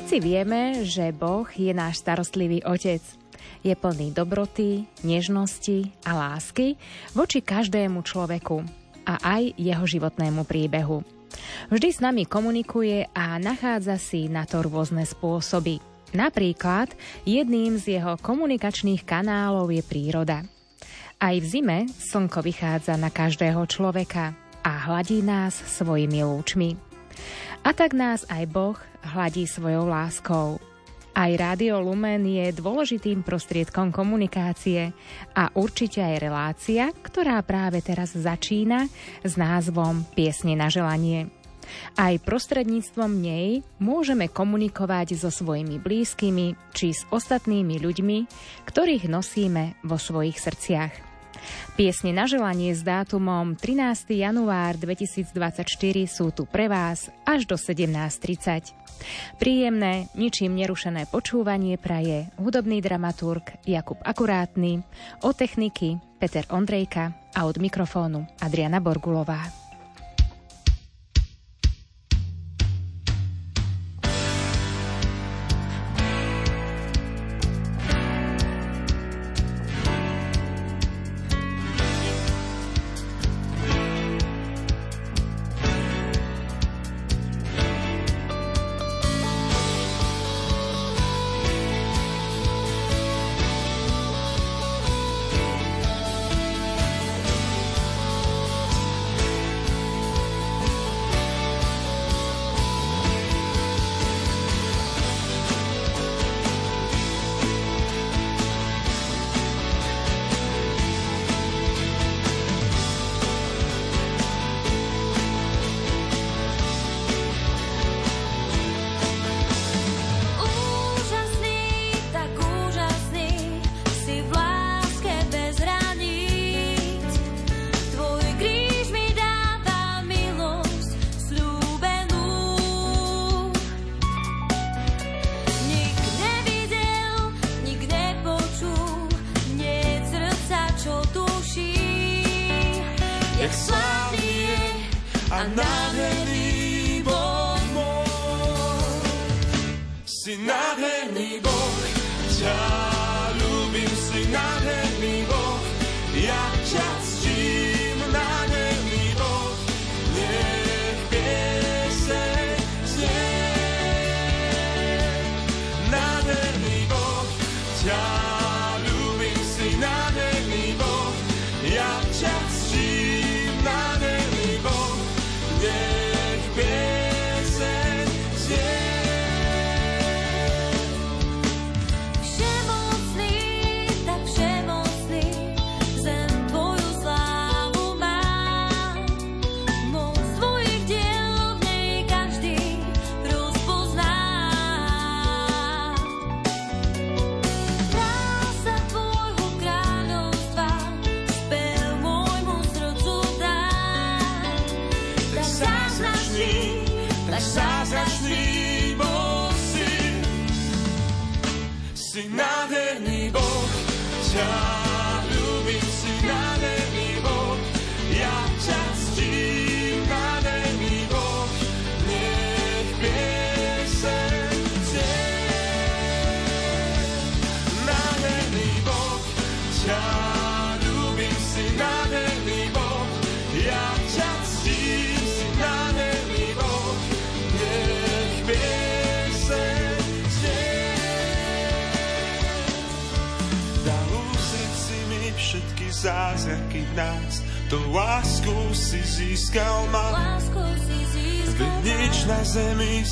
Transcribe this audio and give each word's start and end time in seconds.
Všetci 0.00 0.24
vieme, 0.24 0.80
že 0.80 1.12
Boh 1.12 1.44
je 1.44 1.76
náš 1.76 2.00
starostlivý 2.00 2.64
otec. 2.64 3.04
Je 3.60 3.76
plný 3.76 4.16
dobroty, 4.16 4.88
nežnosti 5.04 5.92
a 6.08 6.16
lásky 6.16 6.80
voči 7.12 7.44
každému 7.44 8.00
človeku 8.00 8.64
a 9.04 9.20
aj 9.20 9.60
jeho 9.60 9.84
životnému 9.84 10.48
príbehu. 10.48 11.04
Vždy 11.68 11.88
s 11.92 12.00
nami 12.00 12.24
komunikuje 12.24 13.12
a 13.12 13.36
nachádza 13.36 14.00
si 14.00 14.24
na 14.32 14.48
to 14.48 14.64
rôzne 14.64 15.04
spôsoby. 15.04 15.84
Napríklad 16.16 16.96
jedným 17.28 17.76
z 17.76 18.00
jeho 18.00 18.16
komunikačných 18.16 19.04
kanálov 19.04 19.68
je 19.68 19.84
príroda. 19.84 20.48
Aj 21.20 21.36
v 21.36 21.44
zime 21.44 21.78
slnko 21.92 22.40
vychádza 22.40 22.96
na 22.96 23.12
každého 23.12 23.68
človeka 23.68 24.32
a 24.64 24.72
hladí 24.88 25.20
nás 25.20 25.60
svojimi 25.60 26.24
lúčmi. 26.24 26.89
A 27.60 27.76
tak 27.76 27.92
nás 27.92 28.24
aj 28.28 28.44
Boh 28.48 28.78
hladí 29.12 29.44
svojou 29.44 29.88
láskou. 29.88 30.60
Aj 31.10 31.30
Rádio 31.34 31.82
Lumen 31.82 32.22
je 32.22 32.54
dôležitým 32.54 33.26
prostriedkom 33.26 33.90
komunikácie 33.90 34.94
a 35.34 35.50
určite 35.58 35.98
aj 36.00 36.16
relácia, 36.22 36.88
ktorá 36.94 37.42
práve 37.42 37.82
teraz 37.82 38.14
začína 38.14 38.86
s 39.26 39.34
názvom 39.34 40.06
Piesne 40.14 40.54
na 40.54 40.70
želanie. 40.70 41.28
Aj 41.98 42.14
prostredníctvom 42.14 43.10
nej 43.10 43.66
môžeme 43.82 44.30
komunikovať 44.30 45.18
so 45.18 45.30
svojimi 45.30 45.82
blízkymi 45.82 46.54
či 46.74 46.94
s 46.94 47.02
ostatnými 47.10 47.78
ľuďmi, 47.82 48.18
ktorých 48.66 49.10
nosíme 49.10 49.82
vo 49.82 49.98
svojich 49.98 50.38
srdciach. 50.38 51.09
Piesne 51.78 52.12
na 52.12 52.28
želanie 52.28 52.74
s 52.76 52.84
dátumom 52.84 53.56
13. 53.56 54.10
január 54.12 54.76
2024 54.76 55.64
sú 56.04 56.34
tu 56.34 56.44
pre 56.44 56.68
vás 56.68 57.08
až 57.24 57.48
do 57.48 57.56
17.30. 57.56 58.76
Príjemné, 59.40 60.12
ničím 60.12 60.52
nerušené 60.58 61.08
počúvanie 61.08 61.80
praje 61.80 62.28
hudobný 62.36 62.84
dramaturg 62.84 63.56
Jakub 63.64 63.96
Akurátny, 64.04 64.84
od 65.24 65.32
techniky 65.32 65.96
Peter 66.20 66.44
Ondrejka 66.52 67.16
a 67.32 67.48
od 67.48 67.56
mikrofónu 67.56 68.28
Adriana 68.44 68.82
Borgulová. 68.82 69.69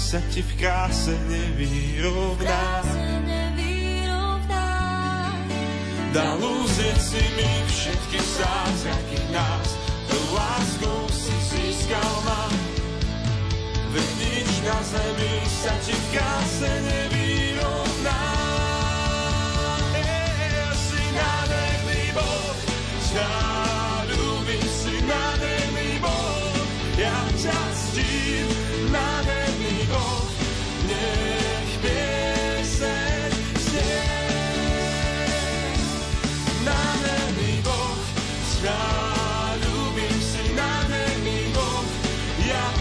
Sa 0.09 0.25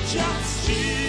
ťa 0.08 0.24
ctím, 0.40 1.07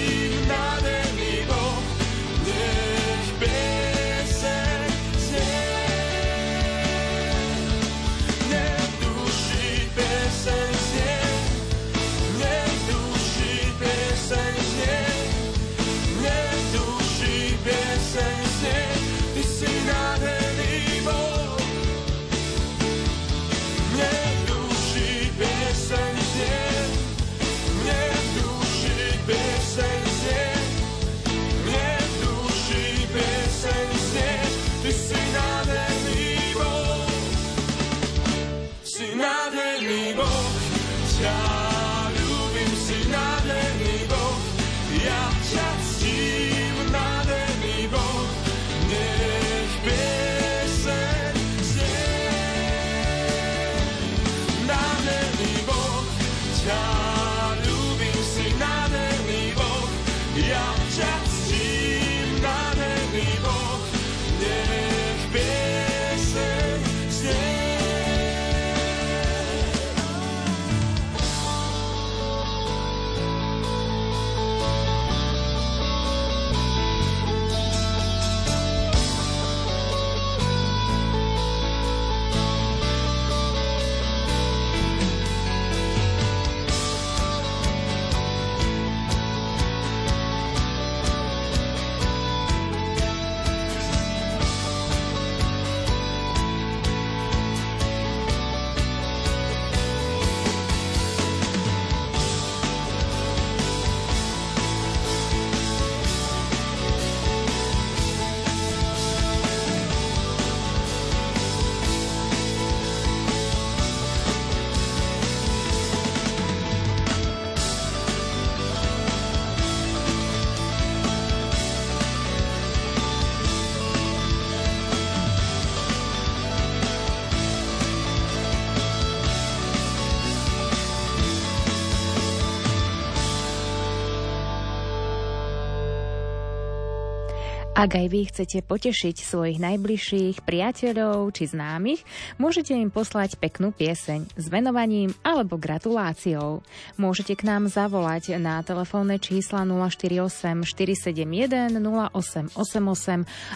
Ak 137.78 137.94
aj 137.94 138.10
vy 138.10 138.26
chcete 138.26 138.66
potešiť 138.66 139.22
svojich 139.22 139.62
najbližších 139.62 140.42
priateľov 140.42 141.30
či 141.30 141.46
známych, 141.46 142.02
môžete 142.34 142.75
im 142.75 142.90
poslať 142.90 143.38
peknú 143.38 143.70
pieseň 143.70 144.34
s 144.34 144.50
venovaním 144.50 145.14
alebo 145.22 145.54
gratuláciou. 145.54 146.66
Môžete 146.98 147.38
k 147.38 147.46
nám 147.46 147.70
zavolať 147.70 148.34
na 148.42 148.66
telefónne 148.66 149.22
čísla 149.22 149.62
048 149.62 150.66
471 150.66 151.78
0888 151.78 152.50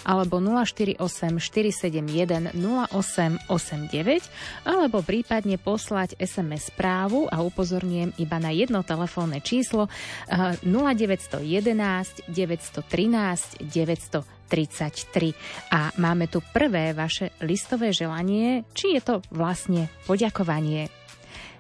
alebo 0.06 0.38
048 0.38 1.42
471 1.42 2.54
0889 2.54 4.22
alebo 4.62 5.02
prípadne 5.02 5.58
poslať 5.58 6.14
SMS 6.22 6.70
správu 6.70 7.26
a 7.26 7.42
upozorniem 7.42 8.14
iba 8.22 8.38
na 8.38 8.54
jedno 8.54 8.86
telefónne 8.86 9.42
číslo 9.42 9.90
0911 10.30 12.30
913 12.30 13.66
900 13.66 14.12
233. 14.12 15.32
A 15.73 15.88
máme 15.97 16.29
tu 16.29 16.44
prvé 16.53 16.93
vaše 16.93 17.32
listové 17.41 17.97
želanie, 17.97 18.69
či 18.76 18.94
je 18.94 19.00
to 19.00 19.14
vlastne 19.32 19.88
poďakovanie. 20.05 20.92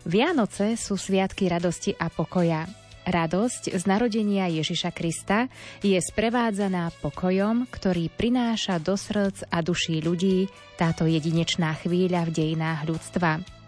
Vianoce 0.04 0.76
sú 0.76 1.00
sviatky 1.00 1.48
radosti 1.48 1.96
a 1.96 2.12
pokoja. 2.12 2.68
Radosť 3.02 3.74
z 3.74 3.82
narodenia 3.90 4.46
Ježiša 4.46 4.94
Krista 4.94 5.50
je 5.82 5.98
sprevádzaná 5.98 6.94
pokojom, 7.02 7.66
ktorý 7.66 8.06
prináša 8.14 8.78
do 8.78 8.94
srdc 8.94 9.50
a 9.50 9.58
duší 9.58 9.98
ľudí 10.06 10.46
táto 10.78 11.10
jedinečná 11.10 11.74
chvíľa 11.82 12.30
v 12.30 12.34
dejinách 12.34 12.86
ľudstva. 12.86 13.61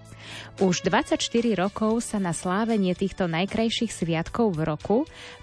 Už 0.62 0.86
24 0.86 1.18
rokov 1.58 2.04
sa 2.06 2.22
na 2.22 2.30
slávenie 2.30 2.94
týchto 2.94 3.26
najkrajších 3.26 3.90
sviatkov 3.90 4.54
v 4.54 4.60
roku 4.68 4.98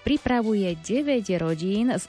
pripravuje 0.07 0.77
9 0.79 1.27
rodín 1.41 1.91
z 1.91 2.05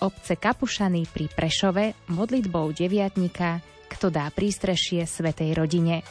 obce 0.00 0.34
Kapušany 0.34 1.04
pri 1.10 1.28
Prešove 1.28 2.08
modlitbou 2.08 2.72
deviatnika 2.72 3.60
Kto 3.86 4.10
dá 4.12 4.28
prístrešie 4.28 5.06
Svetej 5.06 5.56
rodine. 5.56 6.02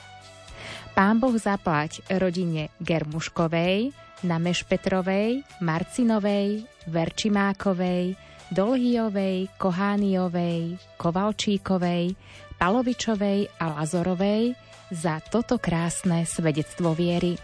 Pán 0.96 1.20
Boh 1.20 1.36
zaplať 1.36 2.02
rodine 2.08 2.72
Germuškovej, 2.80 3.92
Namešpetrovej, 4.24 5.44
Marcinovej, 5.60 6.64
Verčimákovej, 6.88 8.16
Dolhijovej, 8.50 9.52
Kohániovej, 9.60 10.80
Kovalčíkovej, 10.96 12.16
Palovičovej 12.56 13.60
a 13.60 13.66
Lazorovej 13.76 14.65
za 14.94 15.22
toto 15.32 15.58
krásne 15.58 16.26
svedectvo 16.26 16.94
viery. 16.94 17.38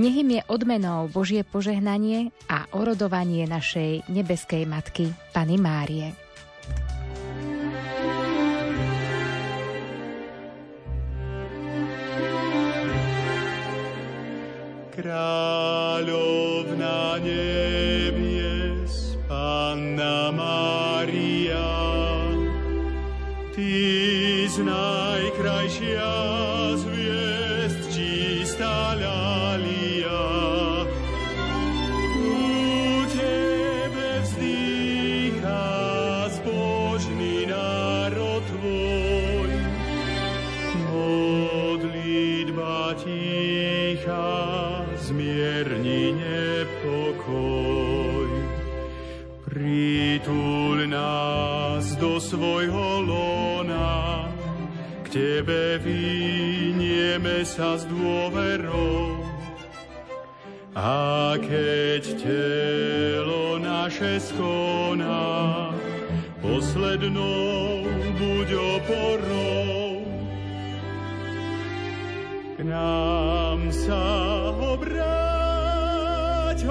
Nech 0.00 0.16
im 0.16 0.40
je 0.40 0.42
odmenou 0.48 1.04
Božie 1.12 1.44
požehnanie 1.44 2.32
a 2.48 2.64
orodovanie 2.72 3.44
našej 3.44 4.08
nebeskej 4.08 4.64
matky, 4.64 5.12
Pany 5.36 5.60
Márie. 5.60 6.16
Kráľovna 14.96 16.10
nebies, 17.20 18.92
Panna 19.28 20.32
Mária, 20.32 21.68
Ty 23.52 23.72
z 24.48 24.56
najkrajšia 24.64 26.41
svojho 52.32 53.04
lona, 53.04 54.24
k 55.04 55.06
Tebe 55.12 55.76
vynieme 55.84 57.44
sa 57.44 57.76
s 57.76 57.84
dôverou. 57.84 59.20
A 60.72 61.36
keď 61.36 62.16
telo 62.16 63.60
naše 63.60 64.16
skoná, 64.16 65.76
poslednou 66.40 67.84
buď 68.16 68.48
oporou. 68.80 70.00
K 72.56 72.58
nám 72.64 73.68
sa 73.68 74.00
obráť, 74.72 76.64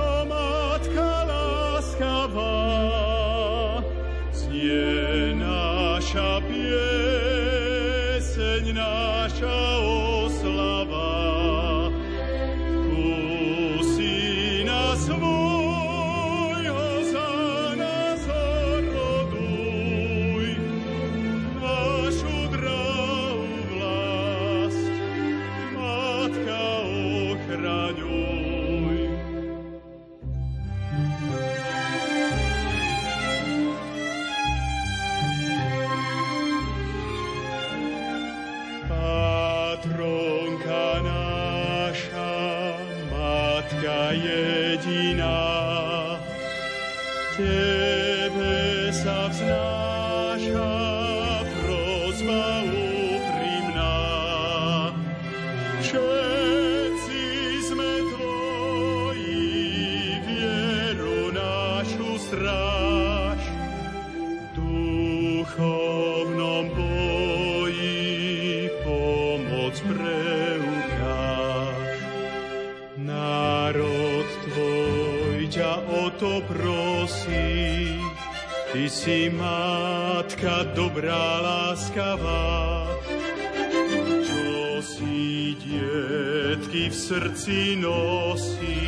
srdci 87.31 87.79
nosí, 87.79 88.83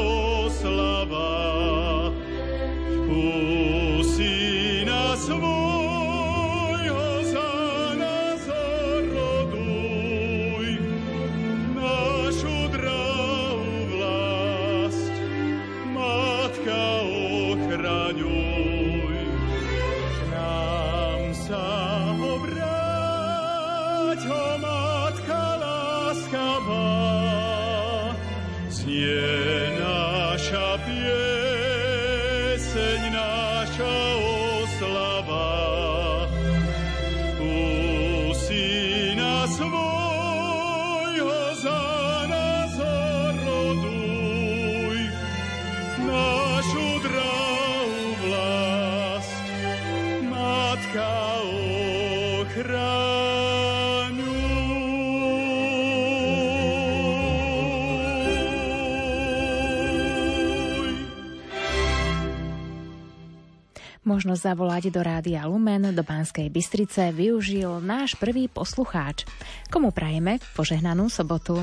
Možnosť 64.18 64.50
zavolať 64.50 64.90
do 64.90 65.06
Rádia 65.06 65.46
Lumen 65.46 65.94
do 65.94 66.02
Banskej 66.02 66.50
Bystrice 66.50 67.14
využil 67.14 67.78
náš 67.86 68.18
prvý 68.18 68.50
poslucháč. 68.50 69.30
Komu 69.70 69.94
prajeme 69.94 70.42
požehnanú 70.58 71.06
sobotu? 71.06 71.62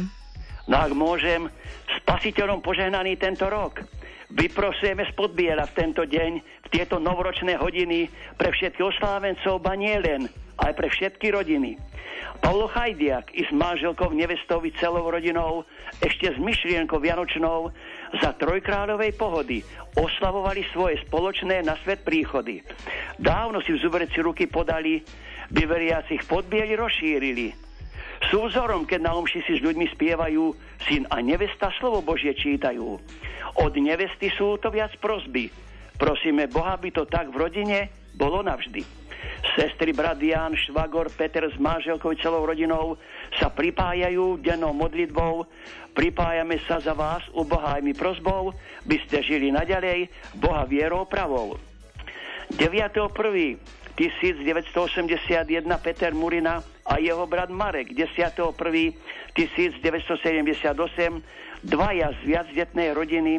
No 0.71 0.77
ak 0.79 0.95
môžem, 0.95 1.51
spasiteľom 2.07 2.63
požehnaný 2.63 3.19
tento 3.19 3.51
rok. 3.51 3.83
Vyprosujeme 4.31 5.03
z 5.03 5.13
podbiela 5.19 5.67
v 5.67 5.75
tento 5.75 6.07
deň, 6.07 6.33
v 6.39 6.69
tieto 6.71 7.03
novoročné 7.03 7.59
hodiny 7.59 8.07
pre 8.39 8.55
všetkých 8.55 8.87
oslávencov, 8.87 9.59
ba 9.59 9.75
nie 9.75 9.99
len, 9.99 10.31
aj 10.63 10.79
pre 10.79 10.87
všetky 10.95 11.35
rodiny. 11.35 11.75
Paulo 12.39 12.71
Chajdiak 12.71 13.35
i 13.35 13.43
s 13.43 13.51
manželkou 13.51 14.15
nevestovi 14.15 14.71
celou 14.79 15.11
rodinou 15.11 15.67
ešte 15.99 16.31
s 16.31 16.39
myšlienkou 16.39 17.03
Vianočnou 17.03 17.75
za 18.21 18.37
trojkráľovej 18.39 19.13
pohody 19.19 19.59
oslavovali 19.99 20.63
svoje 20.71 21.01
spoločné 21.07 21.63
na 21.67 21.75
svet 21.83 22.07
príchody. 22.07 22.63
Dávno 23.19 23.63
si 23.63 23.75
v 23.75 23.83
zubereci 23.83 24.19
ruky 24.23 24.47
podali, 24.47 25.03
by 25.51 25.63
veriacich 25.67 26.23
podbieli 26.27 26.75
rozšírili. 26.75 27.47
Sú 28.33 28.49
vzorom, 28.49 28.89
keď 28.89 29.01
na 29.05 29.13
omši 29.15 29.45
si 29.45 29.53
s 29.61 29.65
ľuďmi 29.65 29.87
spievajú, 29.93 30.45
syn 30.89 31.05
a 31.13 31.21
nevesta 31.21 31.69
slovo 31.77 32.01
Božie 32.01 32.33
čítajú. 32.33 32.97
Od 33.61 33.73
nevesty 33.77 34.33
sú 34.33 34.57
to 34.59 34.73
viac 34.73 34.97
prosby. 34.99 35.53
Prosíme 35.95 36.51
Boha, 36.51 36.75
by 36.75 36.91
to 36.91 37.05
tak 37.07 37.31
v 37.31 37.39
rodine 37.39 37.79
bolo 38.17 38.43
navždy. 38.43 39.04
Sestry, 39.55 39.95
brat 39.95 40.19
Jan, 40.19 40.59
Švagor, 40.59 41.15
Peter 41.15 41.47
s 41.47 41.55
manželkou 41.59 42.15
celou 42.19 42.43
rodinou 42.43 42.99
sa 43.39 43.51
pripájajú 43.51 44.43
dennou 44.43 44.75
modlitbou. 44.75 45.47
Pripájame 45.95 46.59
sa 46.67 46.83
za 46.83 46.91
vás, 46.91 47.23
u 47.31 47.47
Boha 47.47 47.79
aj 47.79 47.83
mi 47.87 47.95
prozbou, 47.95 48.51
by 48.83 48.97
ste 49.07 49.23
žili 49.23 49.55
naďalej 49.55 50.11
Boha 50.35 50.67
vierou 50.67 51.07
pravou. 51.07 51.55
9.1. 52.59 53.63
1981 53.95 54.75
Peter 55.79 56.11
Murina 56.11 56.59
a 56.83 56.99
jeho 56.99 57.31
brat 57.31 57.47
Marek 57.47 57.95
10.1.1978 57.95 59.39
dvaja 61.63 62.11
z 62.11 62.19
viacdetnej 62.27 62.91
rodiny, 62.91 63.39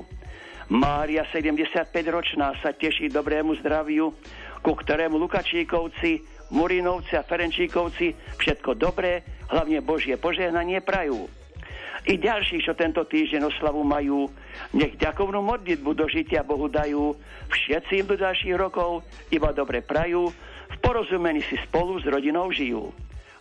Mária 0.67 1.23
75-ročná 1.31 2.59
sa 2.59 2.75
teší 2.75 3.07
dobrému 3.07 3.55
zdraviu, 3.63 4.11
ku 4.59 4.71
ktorému 4.75 5.15
Lukačíkovci, 5.15 6.19
Murinovci 6.51 7.15
a 7.15 7.23
Ferenčíkovci 7.23 8.11
všetko 8.35 8.75
dobré, 8.75 9.23
hlavne 9.47 9.79
Božie 9.79 10.19
požehnanie 10.19 10.83
prajú. 10.83 11.31
I 12.07 12.15
ďalší, 12.15 12.63
čo 12.63 12.71
tento 12.71 13.03
týždeň 13.03 13.51
oslavu 13.51 13.83
majú, 13.83 14.31
nech 14.71 14.95
ďakovnú 14.95 15.43
modlitbu 15.43 15.91
do 15.91 16.07
žitia 16.07 16.39
Bohu 16.39 16.71
dajú, 16.71 17.15
všetci 17.51 18.03
im 18.03 18.07
do 18.07 18.15
ďalších 18.15 18.55
rokov 18.55 19.03
iba 19.31 19.51
dobre 19.51 19.83
prajú, 19.83 20.31
v 20.67 20.77
porozumení 20.79 21.43
si 21.47 21.59
spolu 21.67 21.99
s 21.99 22.07
rodinou 22.07 22.47
žijú. 22.51 22.91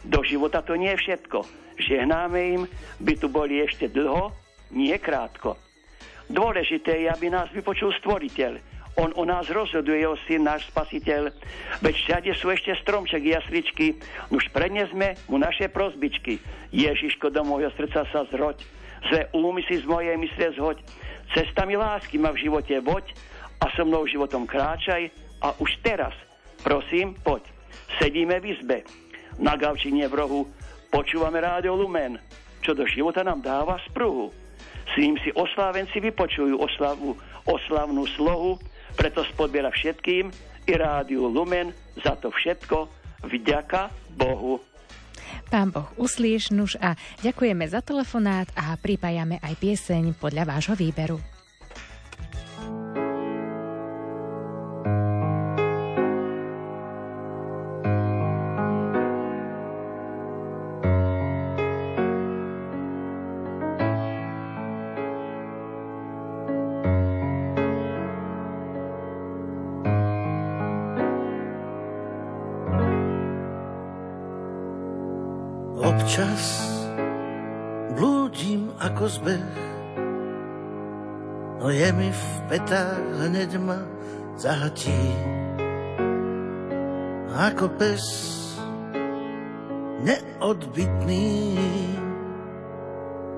Do 0.06 0.22
života 0.22 0.62
to 0.62 0.78
nie 0.78 0.94
je 0.94 1.02
všetko. 1.02 1.38
Žehnáme 1.76 2.38
im, 2.56 2.62
by 3.02 3.14
tu 3.18 3.26
boli 3.28 3.60
ešte 3.60 3.90
dlho, 3.90 4.32
nie 4.72 4.94
krátko. 4.96 5.58
Dôležité 6.26 7.06
je, 7.06 7.08
aby 7.10 7.30
nás 7.30 7.50
vypočul 7.54 7.94
stvoriteľ. 8.02 8.78
On 8.96 9.12
o 9.12 9.28
nás 9.28 9.44
rozhoduje, 9.52 10.00
jeho 10.00 10.16
syn, 10.24 10.48
náš 10.48 10.64
spasiteľ. 10.72 11.28
Veď 11.84 11.94
všade 12.00 12.30
sú 12.40 12.48
ešte 12.48 12.72
stromček 12.80 13.20
jasličky, 13.20 14.00
už 14.32 14.48
prednesme 14.56 15.20
mu 15.28 15.36
naše 15.36 15.68
prozbičky. 15.68 16.40
Ježiško, 16.72 17.28
do 17.28 17.44
môjho 17.44 17.68
srdca 17.76 18.08
sa 18.08 18.24
zroď, 18.32 18.64
zle 19.12 19.28
úmysly 19.36 19.84
z 19.84 19.86
mojej 19.86 20.16
mysle 20.16 20.48
zhoď. 20.56 20.80
Cestami 21.36 21.76
lásky 21.76 22.16
ma 22.16 22.32
v 22.32 22.48
živote 22.48 22.80
voď 22.80 23.12
a 23.60 23.68
so 23.76 23.84
mnou 23.84 24.08
životom 24.08 24.48
kráčaj 24.48 25.12
a 25.44 25.52
už 25.60 25.70
teraz, 25.84 26.16
prosím, 26.64 27.12
poď. 27.20 27.44
Sedíme 28.00 28.40
v 28.40 28.56
izbe, 28.56 28.78
na 29.36 29.54
gavčine 29.54 30.08
v 30.08 30.14
rohu, 30.14 30.40
počúvame 30.88 31.40
rádio 31.40 31.76
Lumen, 31.76 32.16
čo 32.64 32.72
do 32.72 32.88
života 32.88 33.20
nám 33.20 33.44
dáva 33.44 33.76
spruhu. 33.88 34.32
S 34.86 34.92
ním 34.96 35.18
si 35.20 35.34
oslávenci 35.34 35.98
vypočujú 36.00 36.56
oslavu, 36.56 37.18
oslavnú 37.44 38.06
slohu, 38.16 38.56
preto 38.96 39.26
spodbiera 39.28 39.68
všetkým 39.68 40.30
i 40.66 40.72
rádiu 40.74 41.28
Lumen 41.28 41.74
za 42.00 42.16
to 42.16 42.32
všetko 42.32 42.88
vďaka 43.26 43.92
Bohu. 44.16 44.62
Pán 45.46 45.70
Boh 45.70 45.86
uslíš, 45.94 46.50
nuž 46.50 46.74
a 46.82 46.98
ďakujeme 47.22 47.66
za 47.70 47.82
telefonát 47.82 48.50
a 48.58 48.74
pripájame 48.74 49.38
aj 49.42 49.54
pieseň 49.58 50.18
podľa 50.18 50.48
vášho 50.48 50.74
výberu. 50.74 51.35
Ako 87.56 87.72
pes 87.80 88.04
neodbitný, 90.04 91.56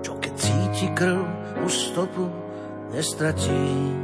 čo 0.02 0.18
keď 0.18 0.34
cíti 0.34 0.90
krv, 0.90 1.22
už 1.62 1.70
stopu 1.70 2.26
nestratí. 2.90 3.94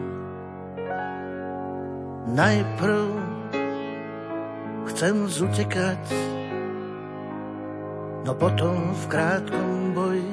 Najprv 2.30 3.10
chcem 4.94 5.26
zutekať, 5.26 6.06
no 8.22 8.38
potom 8.38 8.94
v 8.94 9.04
krátkom 9.10 9.98
boji 9.98 10.30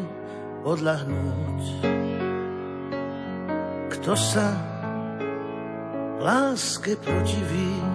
odlahnúť 0.62 1.90
kto 4.02 4.14
sa 4.14 4.50
láske 6.22 6.98
protiví, 7.02 7.91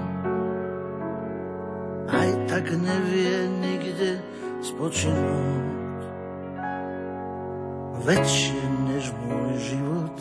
aj 2.10 2.30
tak 2.46 2.70
nevie 2.70 3.50
nikde 3.62 4.22
spočinúť. 4.62 6.02
Väčšie 8.06 8.62
než 8.86 9.10
môj 9.26 9.52
život, 9.58 10.18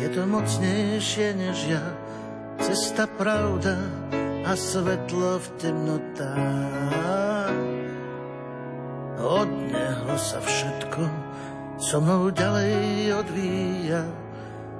je 0.00 0.08
to 0.08 0.22
mocnejšie 0.24 1.28
než 1.36 1.58
ja, 1.68 1.84
cesta 2.64 3.04
pravda 3.04 3.76
a 4.48 4.56
svetlo 4.56 5.36
v 5.36 5.46
temnotách. 5.60 7.58
Od 9.18 9.50
neho 9.68 10.14
sa 10.16 10.40
všetko 10.40 11.02
so 11.76 12.00
mnou 12.00 12.32
ďalej 12.32 13.12
odvíja, 13.12 14.02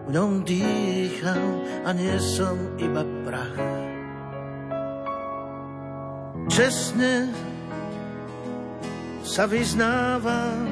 v 0.09 0.17
ňom 0.17 0.41
dýcham 0.41 1.63
a 1.85 1.93
nie 1.93 2.17
som 2.17 2.57
iba 2.81 3.05
prach. 3.29 3.78
Čestne 6.59 7.31
sa 9.23 9.47
vyznávam, 9.47 10.67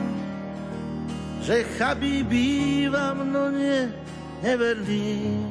že 1.47 1.63
chabý 1.79 2.27
bývam, 2.27 3.23
no 3.23 3.55
nie 3.55 3.95
neverný. 4.43 5.47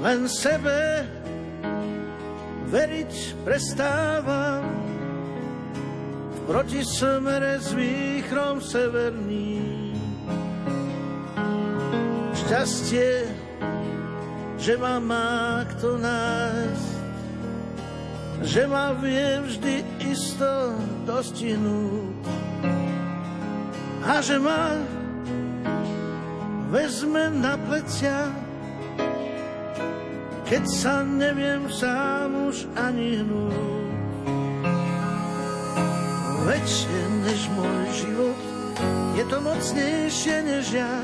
Len 0.00 0.24
sebe 0.24 1.04
veriť 2.72 3.44
prestávam, 3.44 4.64
v 6.32 6.38
protismere 6.48 7.60
s 7.60 7.76
výchrom 7.76 8.64
severný 8.64 9.60
šťastie, 12.32 13.28
že 14.56 14.80
ma 14.80 14.96
má 14.96 15.60
kto 15.76 16.00
nájsť, 16.00 16.95
že 18.44 18.68
ma 18.68 18.92
vie 19.00 19.40
vždy 19.46 19.76
isto 20.12 20.76
dostihnúť 21.08 22.20
a 24.06 24.20
že 24.22 24.36
ma 24.38 24.76
vezme 26.70 27.32
na 27.32 27.58
plecia, 27.58 28.30
keď 30.46 30.62
sa 30.68 31.02
neviem 31.02 31.66
sám 31.72 32.50
už 32.50 32.70
ani 32.78 33.22
hnúť. 33.22 33.74
Väčšie 36.46 37.00
než 37.26 37.40
môj 37.58 37.84
život, 37.98 38.40
je 39.18 39.24
to 39.26 39.38
mocnejšie 39.42 40.36
než 40.46 40.66
ja, 40.70 40.94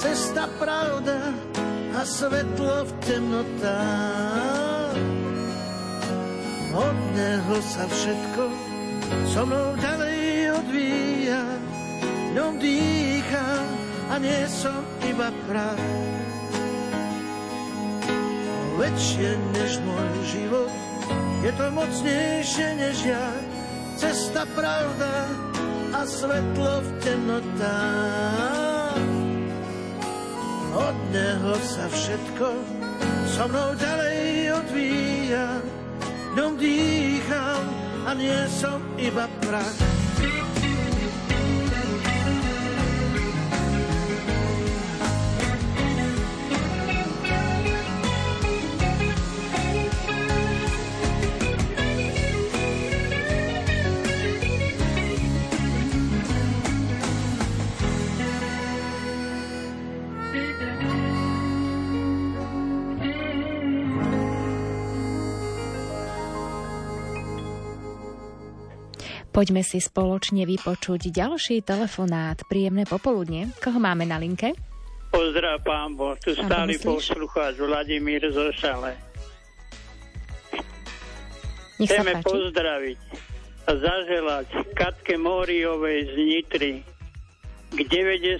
cesta, 0.00 0.48
pravda 0.56 1.36
a 1.92 2.00
svetlo 2.08 2.88
v 2.88 2.92
temnotách. 3.04 4.51
Od 6.72 6.98
neho 7.12 7.56
sa 7.60 7.84
všetko 7.84 8.48
so 9.28 9.44
mnou 9.44 9.76
ďalej 9.76 10.56
odvíja, 10.56 11.44
ňom 12.32 12.56
dýcham 12.56 13.66
a 14.08 14.16
nie 14.16 14.40
som 14.48 14.80
iba 15.04 15.28
prach. 15.44 15.84
Väčšie 18.80 19.36
než 19.52 19.84
môj 19.84 20.12
život, 20.32 20.72
je 21.44 21.52
to 21.60 21.66
mocnejšie 21.76 22.68
než 22.80 22.96
ja, 23.04 23.28
cesta, 24.00 24.48
pravda 24.56 25.28
a 25.92 26.08
svetlo 26.08 26.80
v 26.80 26.88
temnotách. 27.04 28.42
Od 30.72 30.96
neho 31.12 31.52
sa 31.60 31.84
všetko 31.92 32.48
so 33.28 33.44
mnou 33.44 33.76
ďalej 33.76 34.56
odvíja. 34.56 35.60
Ňom 36.32 36.56
dýcham 36.56 37.64
a 38.08 38.16
nie 38.16 38.48
som 38.48 38.80
iba 38.96 39.28
prach. 39.44 40.01
Poďme 69.32 69.64
si 69.64 69.80
spoločne 69.80 70.44
vypočuť 70.44 71.08
ďalší 71.08 71.64
telefonát. 71.64 72.36
Príjemné 72.44 72.84
popoludne. 72.84 73.48
Koho 73.64 73.80
máme 73.80 74.04
na 74.04 74.20
linke? 74.20 74.52
Pozdrav, 75.08 75.64
pán 75.64 75.96
Boh. 75.96 76.12
Tu 76.20 76.36
stály 76.36 76.76
poslucháč 76.76 77.56
Vladimír 77.56 78.20
zo 78.28 78.52
Šale. 78.52 78.92
Nech 81.80 81.88
Chceme 81.88 82.20
páči. 82.20 82.28
pozdraviť 82.28 83.00
a 83.64 83.70
zaželať 83.72 84.48
Katke 84.76 85.16
Móriovej 85.16 86.12
z 86.12 86.14
Nitry 86.20 86.74
k 87.72 87.78
90. 87.88 88.36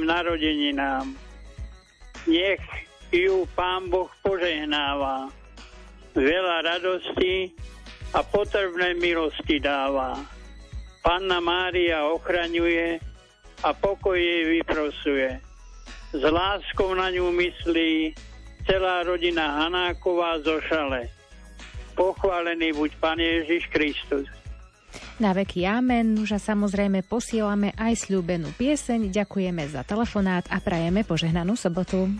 narodeninám. 0.00 1.12
Nech 2.24 2.64
ju 3.12 3.44
pán 3.52 3.92
Boh 3.92 4.08
požehnáva. 4.24 5.28
Veľa 6.16 6.56
radosti 6.64 7.52
a 8.12 8.20
potrebné 8.20 8.94
milosti 9.00 9.60
dáva. 9.60 10.20
Panna 11.02 11.42
Mária 11.42 12.06
ochraňuje 12.06 13.02
a 13.66 13.68
pokoj 13.74 14.14
jej 14.14 14.60
vyprosuje. 14.60 15.40
S 16.12 16.22
láskou 16.22 16.92
na 16.94 17.08
ňu 17.08 17.32
myslí 17.32 18.14
celá 18.68 19.02
rodina 19.02 19.64
Hanáková 19.64 20.38
zo 20.44 20.60
Šale. 20.68 21.08
Pochválený 21.96 22.72
buď 22.76 22.90
Pán 23.00 23.18
Ježiš 23.18 23.66
Kristus. 23.72 24.28
Na 25.20 25.32
veky 25.32 25.64
amen. 25.64 26.20
Už 26.20 26.36
a 26.36 26.40
samozrejme 26.40 27.04
posielame 27.04 27.72
aj 27.76 28.08
sľúbenú 28.08 28.52
pieseň. 28.56 29.08
Ďakujeme 29.12 29.64
za 29.68 29.82
telefonát 29.84 30.44
a 30.52 30.60
prajeme 30.60 31.04
požehnanú 31.04 31.56
sobotu. 31.56 32.12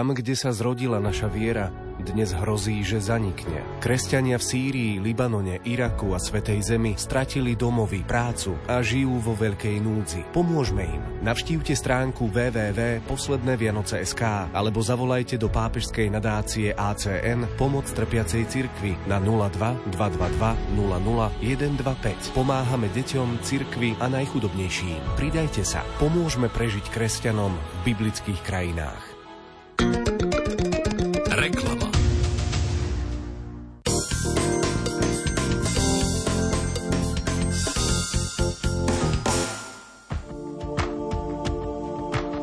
Tam, 0.00 0.16
kde 0.16 0.32
sa 0.32 0.48
zrodila 0.48 0.96
naša 0.96 1.28
viera, 1.28 1.68
dnes 2.00 2.32
hrozí, 2.32 2.80
že 2.80 3.04
zanikne. 3.04 3.60
Kresťania 3.84 4.40
v 4.40 4.48
Sýrii, 4.48 4.96
Libanone, 4.96 5.60
Iraku 5.60 6.16
a 6.16 6.18
Svetej 6.18 6.64
Zemi 6.64 6.96
stratili 6.96 7.52
domovy, 7.52 8.00
prácu 8.08 8.56
a 8.64 8.80
žijú 8.80 9.20
vo 9.20 9.36
veľkej 9.36 9.76
núdzi. 9.76 10.24
Pomôžme 10.32 10.88
im. 10.88 11.04
Navštívte 11.20 11.76
stránku 11.76 12.32
www.poslednevianoce.sk 12.32 14.22
alebo 14.56 14.80
zavolajte 14.80 15.36
do 15.36 15.52
pápežskej 15.52 16.08
nadácie 16.08 16.72
ACN 16.72 17.44
Pomoc 17.60 17.84
trpiacej 17.92 18.48
cirkvi 18.48 18.96
na 19.04 19.20
02 19.20 19.52
222 20.00 20.80
00 20.80 22.32
Pomáhame 22.32 22.88
deťom, 22.88 23.44
cirkvi 23.44 24.00
a 24.00 24.08
najchudobnejším. 24.08 25.20
Pridajte 25.20 25.60
sa. 25.60 25.84
Pomôžme 26.00 26.48
prežiť 26.48 26.88
kresťanom 26.88 27.52
v 27.52 27.92
biblických 27.92 28.40
krajinách. 28.48 29.09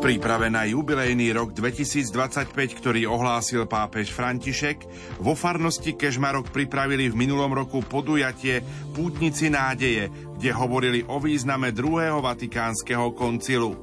Príprave 0.08 0.48
na 0.48 0.64
jubilejný 0.64 1.36
rok 1.36 1.52
2025, 1.52 2.56
ktorý 2.80 3.12
ohlásil 3.12 3.68
pápež 3.68 4.16
František, 4.16 4.88
vo 5.20 5.36
farnosti 5.36 6.00
Kežmarok 6.00 6.48
pripravili 6.48 7.12
v 7.12 7.28
minulom 7.28 7.52
roku 7.52 7.84
podujatie 7.84 8.64
Pútnici 8.96 9.52
nádeje, 9.52 10.08
kde 10.40 10.56
hovorili 10.56 11.04
o 11.12 11.20
význame 11.20 11.76
druhého 11.76 12.24
vatikánskeho 12.24 13.12
koncilu. 13.20 13.76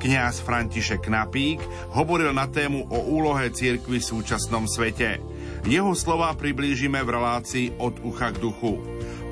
Kňaz 0.00 0.40
František 0.48 1.12
Napík 1.12 1.60
hovoril 1.92 2.32
na 2.32 2.48
tému 2.48 2.88
o 2.88 3.12
úlohe 3.12 3.52
cirkvy 3.52 4.00
v 4.00 4.08
súčasnom 4.16 4.64
svete. 4.64 5.20
Jeho 5.68 5.92
slova 5.92 6.32
priblížime 6.40 7.04
v 7.04 7.12
relácii 7.20 7.76
od 7.76 8.00
ucha 8.00 8.32
k 8.32 8.40
duchu. 8.40 8.80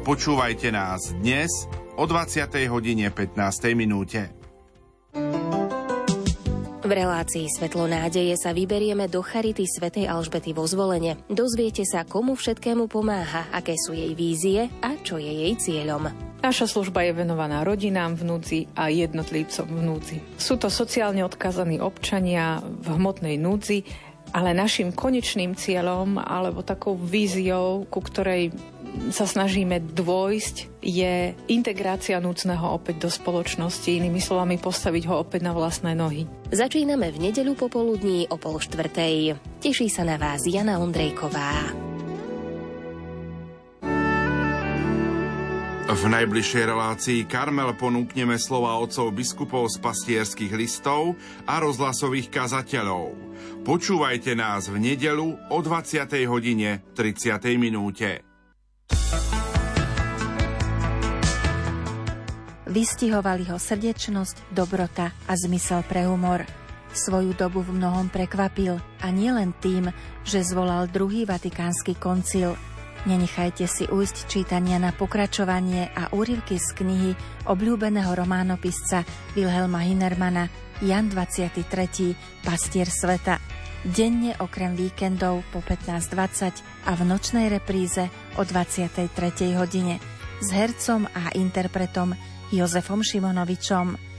Počúvajte 0.04 0.68
nás 0.68 1.08
dnes 1.16 1.48
o 1.96 2.04
20. 2.04 2.68
hodine 2.68 3.08
15. 3.08 3.32
minúte. 3.72 4.28
V 6.84 6.92
relácii 6.92 7.48
Svetlo 7.48 7.88
nádeje 7.88 8.36
sa 8.36 8.52
vyberieme 8.52 9.08
do 9.08 9.24
Charity 9.24 9.64
svätej 9.64 10.04
Alžbety 10.04 10.52
vo 10.52 10.68
zvolenie. 10.68 11.16
Dozviete 11.32 11.80
sa, 11.88 12.04
komu 12.04 12.36
všetkému 12.36 12.92
pomáha, 12.92 13.48
aké 13.56 13.72
sú 13.72 13.96
jej 13.96 14.12
vízie 14.12 14.68
a 14.84 14.92
čo 15.00 15.16
je 15.16 15.32
jej 15.32 15.56
cieľom. 15.56 16.12
Naša 16.44 16.68
služba 16.68 17.08
je 17.08 17.16
venovaná 17.16 17.64
rodinám 17.64 18.20
v 18.20 18.28
núdzi 18.28 18.60
a 18.76 18.92
jednotlivcom 18.92 19.64
v 19.64 19.80
núdzi. 19.80 20.16
Sú 20.36 20.60
to 20.60 20.68
sociálne 20.68 21.24
odkazaní 21.24 21.80
občania 21.80 22.60
v 22.60 23.00
hmotnej 23.00 23.40
núdzi, 23.40 23.88
ale 24.36 24.52
našim 24.52 24.92
konečným 24.92 25.56
cieľom 25.56 26.20
alebo 26.20 26.60
takou 26.60 27.00
víziou, 27.00 27.88
ku 27.88 28.04
ktorej 28.04 28.52
sa 29.10 29.26
snažíme 29.26 29.82
dôjsť, 29.94 30.80
je 30.80 31.34
integrácia 31.50 32.18
núcneho 32.22 32.74
opäť 32.74 33.06
do 33.06 33.10
spoločnosti, 33.10 33.90
inými 33.90 34.22
slovami 34.22 34.56
postaviť 34.60 35.02
ho 35.10 35.20
opäť 35.22 35.44
na 35.44 35.52
vlastné 35.52 35.98
nohy. 35.98 36.26
Začíname 36.54 37.10
v 37.10 37.30
nedeľu 37.30 37.58
popoludní 37.58 38.30
o 38.30 38.36
pol 38.38 38.62
štvrtej. 38.62 39.38
Teší 39.60 39.90
sa 39.90 40.06
na 40.06 40.14
vás 40.14 40.46
Jana 40.46 40.78
Ondrejková. 40.78 41.74
V 45.84 46.10
najbližšej 46.10 46.64
relácii 46.64 47.20
Karmel 47.28 47.76
ponúkneme 47.76 48.34
slova 48.40 48.80
otcov 48.82 49.14
biskupov 49.14 49.70
z 49.70 49.78
pastierských 49.78 50.56
listov 50.56 51.14
a 51.46 51.62
rozhlasových 51.62 52.34
kazateľov. 52.34 53.14
Počúvajte 53.62 54.34
nás 54.34 54.66
v 54.66 54.80
nedelu 54.80 55.38
o 55.52 55.58
20. 55.62 56.08
hodine 56.26 56.82
30. 56.98 57.36
minúte. 57.60 58.33
Vystihovali 62.74 63.46
ho 63.54 63.56
srdečnosť, 63.60 64.50
dobrota 64.50 65.14
a 65.30 65.32
zmysel 65.38 65.86
pre 65.86 66.10
humor. 66.10 66.42
Svoju 66.90 67.30
dobu 67.38 67.62
v 67.62 67.78
mnohom 67.78 68.10
prekvapil 68.10 68.82
a 68.98 69.06
nielen 69.14 69.54
tým, 69.62 69.94
že 70.26 70.42
zvolal 70.42 70.90
druhý 70.90 71.22
vatikánsky 71.22 71.94
koncil. 71.94 72.58
Nenechajte 73.06 73.70
si 73.70 73.86
ujsť 73.86 74.26
čítania 74.26 74.82
na 74.82 74.90
pokračovanie 74.90 75.92
a 75.94 76.10
úryvky 76.10 76.58
z 76.58 76.68
knihy 76.74 77.10
obľúbeného 77.46 78.10
románopisca 78.10 79.06
Wilhelma 79.38 79.86
Hinermana 79.86 80.50
Jan 80.82 81.12
23. 81.14 82.42
Pastier 82.42 82.90
sveta. 82.90 83.63
Denne 83.84 84.32
okrem 84.40 84.72
víkendov 84.72 85.44
po 85.52 85.60
15.20 85.60 86.88
a 86.88 86.96
v 86.96 87.02
nočnej 87.04 87.52
repríze 87.52 88.08
o 88.32 88.40
23. 88.40 89.12
hodine 89.60 90.00
s 90.40 90.48
hercom 90.56 91.04
a 91.04 91.28
interpretom 91.36 92.16
Jozefom 92.48 93.04
Šimonovičom. 93.04 94.13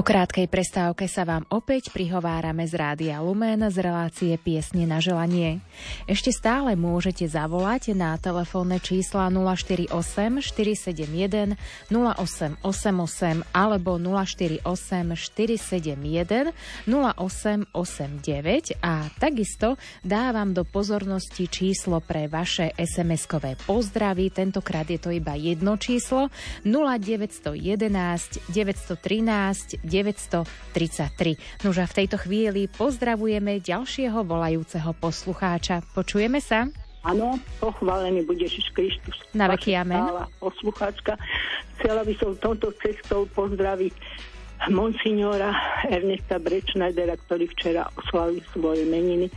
Po 0.00 0.08
krátkej 0.08 0.48
prestávke 0.48 1.04
sa 1.12 1.28
vám 1.28 1.44
opäť 1.52 1.92
prihovárame 1.92 2.64
z 2.64 2.72
Rádia 2.72 3.20
Lumen 3.20 3.60
z 3.68 3.84
relácie 3.84 4.32
Piesne 4.40 4.88
na 4.88 4.96
želanie. 4.96 5.60
Ešte 6.08 6.32
stále 6.32 6.72
môžete 6.72 7.28
zavolať 7.28 7.92
na 7.92 8.16
telefónne 8.16 8.80
čísla 8.80 9.28
048 9.28 9.92
471 10.40 11.52
0888 11.92 13.44
alebo 13.52 14.00
048 14.00 14.64
471 14.64 16.48
0889 16.88 18.80
a 18.80 19.04
takisto 19.20 19.76
dávam 20.00 20.56
do 20.56 20.64
pozornosti 20.64 21.44
číslo 21.44 22.00
pre 22.00 22.24
vaše 22.24 22.72
SMS-kové 22.72 23.60
pozdravy. 23.68 24.32
Tentokrát 24.32 24.88
je 24.88 24.96
to 24.96 25.12
iba 25.12 25.36
jedno 25.36 25.76
číslo 25.76 26.32
0911 26.64 28.48
913 28.48 29.89
933. 29.90 31.66
Nož 31.66 31.76
a 31.82 31.86
v 31.90 31.96
tejto 31.98 32.22
chvíli 32.22 32.70
pozdravujeme 32.70 33.58
ďalšieho 33.58 34.22
volajúceho 34.22 34.94
poslucháča. 34.94 35.82
Počujeme 35.90 36.38
sa? 36.38 36.70
Áno, 37.02 37.40
pochválený 37.58 38.28
bude 38.28 38.44
Ježiš 38.44 38.70
Kristus. 38.76 39.16
Na 39.34 39.48
veky 39.48 39.72
amen. 39.72 40.04
Poslucháčka. 40.36 41.16
Chcela 41.80 42.04
by 42.04 42.14
som 42.20 42.36
touto 42.36 42.76
cestou 42.76 43.24
pozdraviť 43.32 43.96
monsignora 44.68 45.80
Ernesta 45.88 46.36
Brečnajdera, 46.36 47.16
ktorý 47.24 47.48
včera 47.56 47.88
oslavil 47.96 48.44
svoje 48.52 48.84
meniny. 48.84 49.32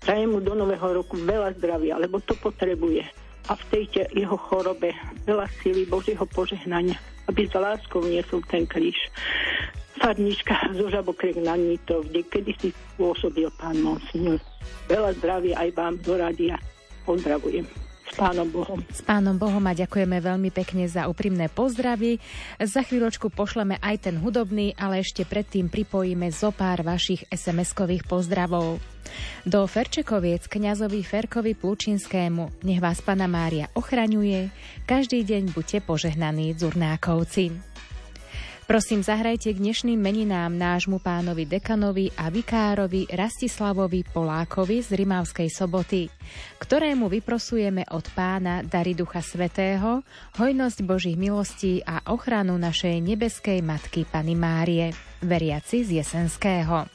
Prajem 0.00 0.32
mu 0.32 0.40
do 0.40 0.56
nového 0.56 1.04
roku 1.04 1.20
veľa 1.20 1.52
zdravia, 1.60 2.00
lebo 2.00 2.16
to 2.24 2.32
potrebuje. 2.40 3.04
A 3.50 3.52
v 3.60 3.64
tejto 3.68 4.08
jeho 4.16 4.38
chorobe 4.40 4.96
veľa 5.28 5.52
síly 5.60 5.84
Božieho 5.84 6.24
požehnania, 6.32 6.96
aby 7.28 7.44
s 7.44 7.52
láskou 7.52 8.00
niesol 8.00 8.40
ten 8.48 8.64
kríž. 8.64 8.96
Farnička 9.98 10.56
zo 10.78 10.86
Žabokrek 10.88 11.40
na 11.42 11.56
Nitov, 11.56 12.08
kde 12.08 12.24
kedysi 12.24 12.68
pôsobil 12.96 13.48
pán 13.60 13.80
monsignor. 13.80 14.40
Veľa 14.88 15.10
zdravia 15.18 15.54
aj 15.58 15.68
vám 15.76 15.94
do 16.00 16.14
rádia. 16.16 16.56
Pozdravujem. 17.02 17.66
S 18.12 18.20
pánom 18.20 18.44
Bohom. 18.44 18.76
S 18.92 19.00
pánom 19.00 19.40
Bohom 19.40 19.64
a 19.64 19.72
ďakujeme 19.72 20.20
veľmi 20.20 20.52
pekne 20.52 20.84
za 20.84 21.08
úprimné 21.08 21.48
pozdravy. 21.48 22.20
Za 22.60 22.84
chvíľočku 22.84 23.32
pošleme 23.32 23.80
aj 23.80 24.04
ten 24.10 24.20
hudobný, 24.20 24.76
ale 24.76 25.00
ešte 25.00 25.24
predtým 25.24 25.72
pripojíme 25.72 26.28
zo 26.28 26.52
pár 26.52 26.84
vašich 26.84 27.24
SMS-kových 27.32 28.04
pozdravov. 28.04 28.84
Do 29.48 29.64
Ferčekoviec 29.64 30.44
kňazovi 30.44 31.00
Ferkovi 31.00 31.56
Plučinskému 31.56 32.62
nech 32.68 32.84
vás 32.84 33.00
Pana 33.00 33.24
Mária 33.24 33.72
ochraňuje. 33.72 34.52
Každý 34.84 35.24
deň 35.24 35.56
buďte 35.56 35.80
požehnaní 35.80 36.52
dzurnákovci. 36.52 37.71
Prosím, 38.62 39.02
zahrajte 39.02 39.50
k 39.50 39.58
dnešným 39.58 39.98
meninám 39.98 40.54
nášmu 40.54 41.02
pánovi 41.02 41.50
dekanovi 41.50 42.14
a 42.14 42.30
vikárovi 42.30 43.10
Rastislavovi 43.10 44.06
Polákovi 44.06 44.78
z 44.78 45.02
Rimavskej 45.02 45.50
soboty, 45.50 46.06
ktorému 46.62 47.10
vyprosujeme 47.10 47.82
od 47.90 48.06
pána 48.14 48.62
Dary 48.62 48.94
Ducha 48.94 49.18
Svetého, 49.18 50.06
hojnosť 50.38 50.78
Božích 50.86 51.18
milostí 51.18 51.82
a 51.82 52.06
ochranu 52.14 52.54
našej 52.54 53.02
nebeskej 53.02 53.66
Matky 53.66 54.06
Pany 54.06 54.38
Márie, 54.38 54.94
veriaci 55.26 55.82
z 55.82 55.98
Jesenského. 55.98 56.86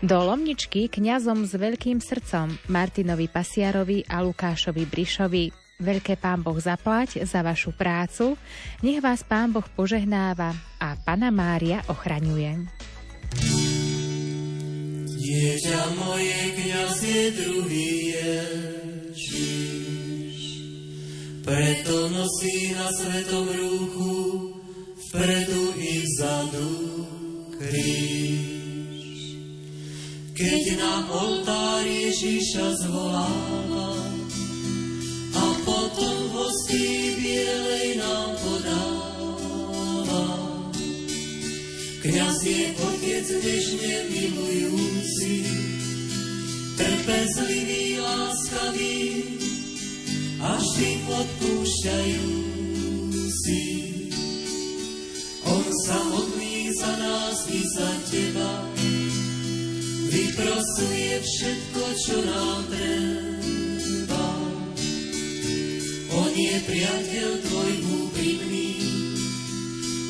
Do 0.00 0.16
Lomničky 0.16 0.88
kňazom 0.88 1.44
s 1.44 1.60
veľkým 1.60 2.00
srdcom 2.00 2.72
Martinovi 2.72 3.28
Pasiarovi 3.28 4.08
a 4.08 4.24
Lukášovi 4.24 4.88
Brišovi 4.88 5.67
Veľké 5.78 6.18
pán 6.18 6.42
Boh 6.42 6.58
zaplať 6.58 7.22
za 7.22 7.38
vašu 7.38 7.70
prácu, 7.70 8.34
nech 8.82 8.98
vás 8.98 9.22
pán 9.22 9.54
Boh 9.54 9.62
požehnáva 9.62 10.50
a 10.82 10.98
Pana 10.98 11.30
Mária 11.30 11.86
ochraňuje. 11.86 12.66
Dieťa 15.06 15.82
moje, 16.02 16.34
kniaz 16.58 16.98
je 16.98 17.30
druhý 17.30 18.10
Ježiš. 18.10 19.46
Preto 21.46 22.10
nosí 22.10 22.74
na 22.74 22.90
svetom 22.98 23.46
rúchu, 23.46 24.58
vpredu 25.06 25.78
i 25.78 26.02
vzadu 26.02 26.74
kríž. 27.54 28.98
Keď 30.34 30.62
na 30.74 31.06
oltár 31.06 31.86
Ježiša 31.86 32.66
zvoláva, 32.82 34.07
potom 35.68 36.16
v 36.16 36.32
hostí 36.32 37.20
bielej 37.20 38.00
nám 38.00 38.32
podáva. 38.40 40.24
Kňaz 42.00 42.40
je 42.40 42.72
otec 42.72 43.26
nežne 43.44 44.08
milujúci, 44.08 45.44
trpezlivý, 46.80 48.00
láskavý 48.00 49.28
a 50.40 50.56
vždy 50.56 50.90
odpúšťajúci. 51.04 52.32
On 55.48 55.64
sa 55.84 55.98
modlí 56.08 56.72
za 56.80 56.92
nás 56.96 57.44
i 57.52 57.60
za 57.76 57.90
teba, 58.08 58.64
vyprosuje 60.08 61.20
všetko, 61.20 61.82
čo 62.00 62.16
nám 62.24 62.64
treba. 62.72 63.37
On 66.18 66.34
je 66.34 66.56
priateľ 66.66 67.30
tvoj 67.46 67.72
úprimný, 67.94 68.74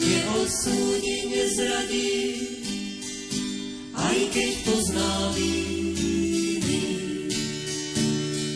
neodsúdi, 0.01 1.17
nezradí, 1.29 2.17
aj 3.93 4.19
keď 4.33 4.53
pozná 4.65 5.13
viny. 5.37 6.81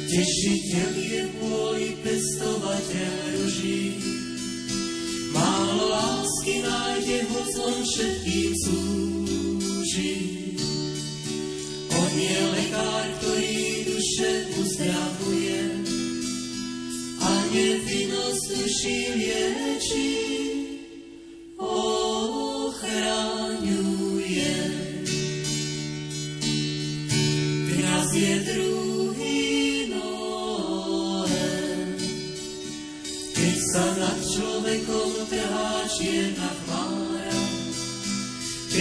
Tešiteľ 0.08 0.92
je 0.96 1.22
môj 1.44 1.80
pestovateľ 2.00 3.16
ruží, 3.36 4.00
málo 5.36 5.92
lásky 5.92 6.64
nájde, 6.64 7.18
hoc 7.36 7.52
on 7.68 7.76
všetkým 7.84 8.52
slúži. 8.64 10.14
On 11.92 12.12
je 12.16 12.38
lekár, 12.48 13.04
ktorý 13.20 13.60
duše 13.92 14.30
uzdravuje, 14.56 15.91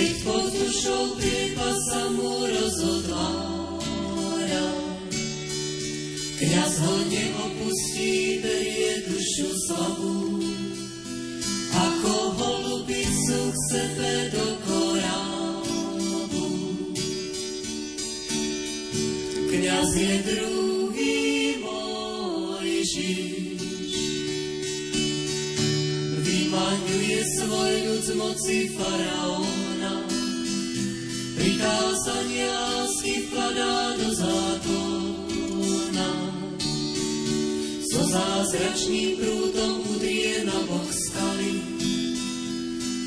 keď 0.02 0.12
pod 0.24 0.46
dušou 0.56 1.04
priepas 1.20 1.78
sa 1.92 2.02
mu 2.16 2.48
rozotvára. 2.48 3.61
Kňaz 6.42 6.74
ho 6.82 6.96
neopustí, 7.06 8.42
berie 8.42 9.06
dušu 9.06 9.46
slabú, 9.70 10.42
ako 11.70 12.14
holubicu 12.34 13.40
k 13.54 13.58
sebe 13.70 14.14
do 14.34 14.46
korábu. 14.66 16.46
Kňaz 19.54 19.90
je 19.94 20.16
druhý 20.26 21.62
Mojžiš, 21.62 22.90
vymaňuje 26.26 27.22
svoj 27.38 27.74
ľud 27.86 28.02
z 28.02 28.12
moci 28.18 28.58
faraóna. 28.74 29.94
Prikázania 31.38 32.50
lásky 32.50 33.30
vkladá 33.30 33.94
do 34.02 34.10
zákona. 34.10 34.41
Zázračným 38.12 39.24
prúdom 39.24 39.88
udrie 39.96 40.44
na 40.44 40.58
bok 40.68 40.88
skaly 40.92 41.64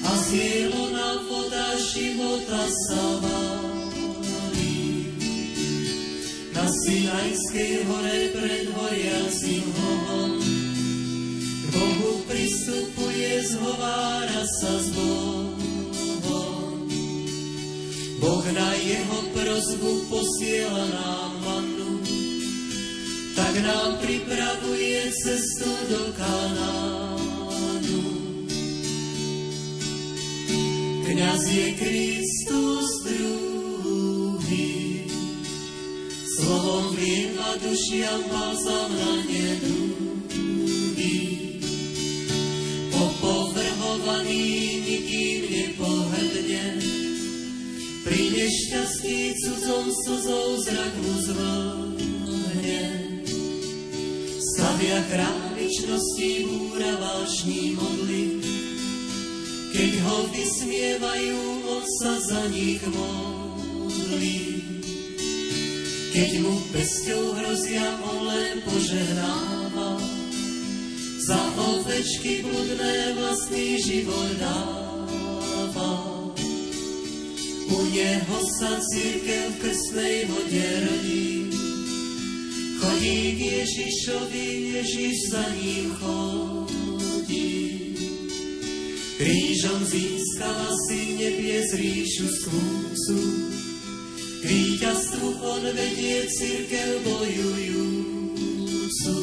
a 0.04 0.12
z 0.16 0.28
na 0.72 1.10
voda 1.28 1.68
života 1.76 2.62
sa 2.88 3.04
válí. 3.20 4.80
Na 6.56 6.64
Sinajskej 6.64 7.84
hore 7.84 8.20
pred 8.32 8.64
horiacim 8.72 9.64
hovom 9.76 10.40
Bohu 11.68 12.24
pristupuje, 12.24 13.44
zhovára 13.44 14.42
sa 14.62 14.72
s 14.80 14.88
Bohom. 14.96 16.88
Boh 18.24 18.46
na 18.56 18.70
jeho 18.80 19.18
prozbu 19.36 19.92
posiela 20.08 20.84
nám 20.88 21.33
tak 23.54 23.62
nám 23.62 23.94
pripravuje 24.02 25.14
cestu 25.14 25.70
do 25.86 26.10
Kanánu. 26.18 28.02
Kňaz 31.06 31.42
je 31.54 31.68
Kristus 31.78 32.88
druhý, 33.06 35.06
slovom 36.34 36.98
vlieva 36.98 37.54
dušiam 37.62 38.26
balzam 38.26 38.90
na 38.90 39.22
nedúhy. 39.22 41.14
Popovrhovaný 42.90 44.42
nikým 44.82 45.40
nepohrdne, 45.46 46.82
pri 48.02 48.22
nešťastí 48.34 49.38
cudzom 49.46 49.86
slzou 49.94 50.58
zrak 50.58 50.94
mu 50.98 51.14
zvlhne. 51.22 51.83
Stavia 54.84 55.00
chrámičnosti 55.08 56.30
búra 56.44 56.92
vášní 57.00 57.72
modly, 57.72 58.36
keď 59.72 59.90
ho 60.04 60.16
vysmievajú, 60.28 61.40
on 61.72 61.84
sa 62.04 62.20
za 62.20 62.44
nich 62.52 62.84
modlí. 62.92 64.44
Keď 66.12 66.30
mu 66.44 66.60
pesťou 66.68 67.32
hrozia, 67.32 67.96
on 67.96 68.28
len 68.28 68.60
požehnáva, 68.60 70.04
za 71.32 71.40
ovečky 71.64 72.44
bludné 72.44 73.16
vlastný 73.16 73.80
život 73.80 74.36
dáva. 74.36 75.92
U 77.72 77.78
neho 77.88 78.36
sa 78.60 78.76
církev 78.92 79.48
v 79.48 79.60
krstnej 79.64 80.28
vode 80.28 80.68
rodí, 80.84 81.43
chodí 82.84 83.20
k 83.36 83.40
Ježišovi, 83.40 84.46
Ježiš 84.76 85.16
za 85.32 85.44
ním 85.56 85.88
chodí. 85.96 87.52
Krížom 89.14 89.80
získala 89.88 90.68
si 90.84 91.16
nebies 91.16 91.72
ríšu 91.72 92.28
skúcu, 92.28 93.18
k 94.42 94.44
víťazstvu 94.44 95.28
on 95.40 95.64
vedie 95.72 96.28
církev 96.28 97.00
bojujúcu. 97.08 99.16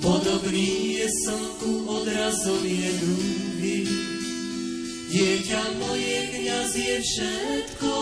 Podobný 0.00 1.00
je 1.00 1.08
slnku 1.26 1.72
odrazom 1.90 2.62
je 2.62 2.90
druhý, 3.02 3.78
dieťa 5.10 5.62
moje 5.80 6.18
kniaz 6.38 6.72
je 6.76 6.96
všetko, 7.02 7.94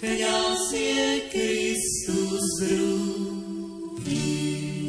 kniaz 0.00 0.72
je 0.72 1.20
Kristus 1.28 2.46
druhý. 2.60 4.79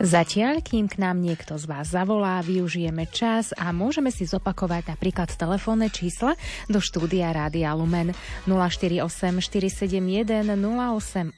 Zatiaľ, 0.00 0.64
kým 0.64 0.88
k 0.88 0.96
nám 0.96 1.20
niekto 1.20 1.60
z 1.60 1.68
vás 1.68 1.92
zavolá, 1.92 2.40
využijeme 2.40 3.04
čas 3.12 3.52
a 3.52 3.76
môžeme 3.76 4.08
si 4.08 4.24
zopakovať 4.24 4.96
napríklad 4.96 5.28
telefónne 5.36 5.92
čísla 5.92 6.32
do 6.72 6.80
štúdia 6.80 7.28
Rádia 7.34 7.76
Lumen. 7.76 8.16
048 8.48 9.04
471 9.44 10.56
0888 10.56 11.36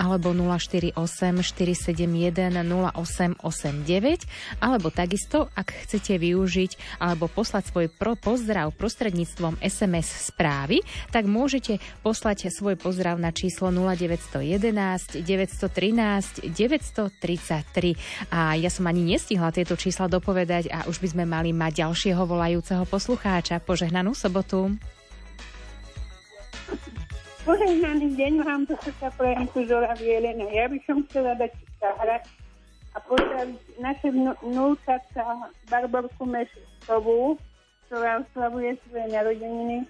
alebo 0.00 0.32
048 0.32 0.96
471 0.96 2.64
0889 2.64 4.64
alebo 4.64 4.88
takisto, 4.88 5.52
ak 5.52 5.76
chcete 5.84 6.16
využiť 6.16 7.04
alebo 7.04 7.28
poslať 7.28 7.68
svoj 7.68 7.92
pro 7.92 8.16
pozdrav 8.16 8.72
prostredníctvom 8.72 9.60
SMS 9.60 10.32
správy, 10.32 10.80
tak 11.12 11.28
môžete 11.28 11.76
poslať 12.00 12.48
svoj 12.48 12.80
pozdrav 12.80 13.20
na 13.20 13.34
číslo 13.34 13.68
0911 13.68 15.20
913 15.20 16.48
930 16.48 17.33
33. 17.36 17.98
A 18.30 18.54
ja 18.54 18.70
som 18.70 18.86
ani 18.86 19.02
nestihla 19.02 19.50
tieto 19.50 19.74
čísla 19.74 20.06
dopovedať 20.06 20.70
a 20.70 20.78
už 20.86 21.02
by 21.02 21.08
sme 21.10 21.24
mali 21.26 21.50
mať 21.50 21.84
ďalšieho 21.84 22.22
volajúceho 22.22 22.86
poslucháča. 22.86 23.58
Požehnanú 23.62 24.14
sobotu. 24.14 24.72
Požehnaný 27.44 28.16
deň 28.16 28.34
vám 28.40 28.64
to 28.64 28.72
sa 28.96 29.12
prajem 29.12 29.44
tu 29.52 29.68
Zora 29.68 29.92
Jelena. 30.00 30.48
Ja 30.48 30.64
by 30.64 30.80
som 30.88 31.04
chcela 31.10 31.36
dať 31.36 31.52
zahrať 31.76 32.24
a 32.94 32.98
pozdraviť 33.04 33.60
naše 33.84 34.08
vnúčatka 34.40 35.52
Barborku 35.68 36.24
Meškovú, 36.24 37.36
ktorá 37.84 38.24
oslavuje 38.24 38.80
svoje 38.88 39.06
narodeniny 39.12 39.84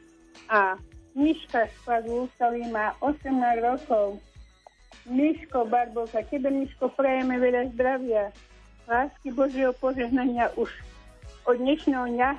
a 0.51 0.75
Miška 1.15 1.71
Špagu, 1.79 2.27
ktorý 2.35 2.67
má 2.75 2.91
18 2.99 3.23
rokov. 3.63 4.19
Miško 5.05 5.69
Barboka, 5.69 6.25
tebe 6.33 6.49
Miško 6.49 6.89
prajeme 6.97 7.37
veľa 7.37 7.77
zdravia, 7.77 8.33
lásky 8.89 9.37
Božieho 9.37 9.77
požehnania 9.77 10.49
už 10.57 10.73
od 11.45 11.61
dnešného 11.61 12.09
dňa 12.09 12.31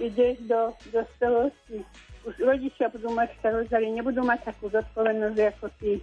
ideš 0.00 0.40
do 0.48 0.72
dospelosti. 0.88 1.84
Už 2.24 2.32
rodičia 2.40 2.88
budú 2.88 3.12
mať 3.12 3.28
starosť, 3.38 3.70
ale 3.76 3.92
nebudú 3.92 4.24
mať 4.24 4.48
takú 4.48 4.72
zodpovednosť 4.72 5.36
ako 5.36 5.66
ty. 5.76 6.00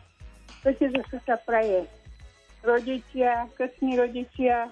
To 0.62 0.70
ti 0.78 0.86
zase 0.94 1.18
sa 1.26 1.42
praje. 1.42 1.90
Rodičia, 2.62 3.50
krstní 3.58 3.98
rodičia, 3.98 4.70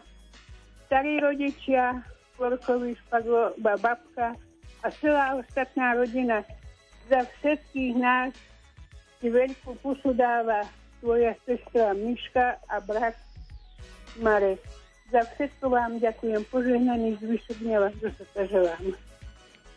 starí 0.86 1.18
rodičia, 1.18 1.98
Florkovi 2.38 2.94
spadlo 3.10 3.58
babka 3.58 4.38
a 4.86 4.88
celá 5.02 5.34
ostatná 5.34 5.98
rodina. 5.98 6.46
Za 7.10 7.26
všetkých 7.26 7.94
nás 7.98 8.32
si 9.18 9.34
veľkú 9.34 9.76
pusu 9.82 10.14
dáva 10.14 10.62
tvoja 11.02 11.34
sestra 11.44 11.98
Miška 11.98 12.62
a 12.70 12.78
brat 12.80 13.18
Marek. 14.22 14.62
Za 15.12 15.28
všetko 15.36 15.66
vám 15.68 16.00
ďakujem. 16.00 16.48
Požehnaný 16.48 17.20
zvyšok 17.20 17.58
dňa 17.60 17.78
vás 17.84 17.94
želám. 18.48 18.96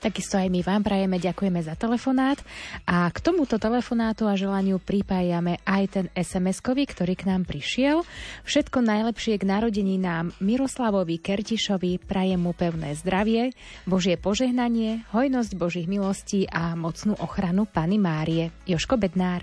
Takisto 0.05 0.37
aj 0.37 0.53
my 0.53 0.61
vám 0.61 0.85
prajeme, 0.85 1.16
ďakujeme 1.16 1.64
za 1.64 1.81
telefonát 1.81 2.37
a 2.85 3.09
k 3.09 3.18
tomuto 3.25 3.57
telefonátu 3.57 4.29
a 4.29 4.37
želaniu 4.37 4.77
pripájame 4.77 5.64
aj 5.64 5.85
ten 5.97 6.07
SMS-kový, 6.12 6.85
ktorý 6.85 7.16
k 7.16 7.33
nám 7.33 7.49
prišiel. 7.49 8.05
Všetko 8.45 8.85
najlepšie 8.85 9.41
k 9.41 9.49
narodení 9.49 9.97
nám 9.97 10.37
Miroslavovi 10.45 11.16
Kertišovi, 11.25 12.05
prajem 12.05 12.37
mu 12.37 12.53
pevné 12.53 12.93
zdravie, 13.01 13.57
Božie 13.89 14.20
požehnanie, 14.20 15.09
hojnosť 15.09 15.57
Božích 15.57 15.89
milostí 15.89 16.45
a 16.53 16.77
mocnú 16.77 17.16
ochranu 17.16 17.64
Pany 17.64 17.97
Márie. 17.97 18.53
Joško 18.68 19.01
Bednár. 19.01 19.41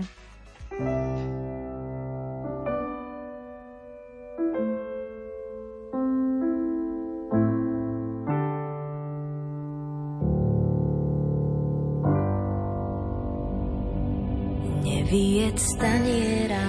Vyjed 15.52 15.60
staniera, 15.60 16.68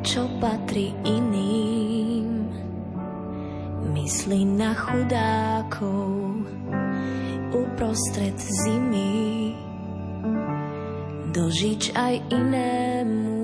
čo 0.00 0.24
patrí 0.40 0.96
iným. 1.04 2.48
Myslí 3.92 4.48
na 4.48 4.72
chudákov 4.72 6.48
uprostred 7.52 8.36
zimy, 8.40 9.52
dožič 11.36 11.92
aj 11.92 12.24
inému 12.32 13.36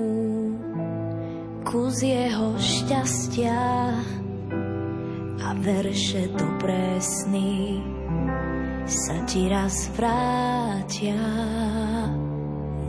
kus 1.61 2.01
jeho 2.01 2.57
šťastia 2.57 3.61
a 5.37 5.47
verše 5.61 6.33
do 6.33 6.47
presný 6.57 7.79
sa 8.89 9.23
ti 9.29 9.47
raz 9.47 9.87
vrátia. 9.93 11.21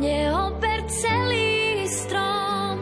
Neober 0.00 0.80
celý 0.88 1.84
strom, 1.84 2.80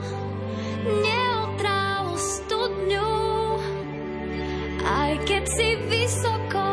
neotráv 0.86 2.14
studňu, 2.14 3.18
aj 4.86 5.12
keď 5.26 5.44
si 5.50 5.68
vysoko, 5.90 6.70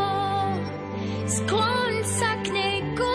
skloň 1.26 1.94
sa 2.06 2.32
k 2.46 2.54
nej 2.54 2.78
ku 2.94 3.10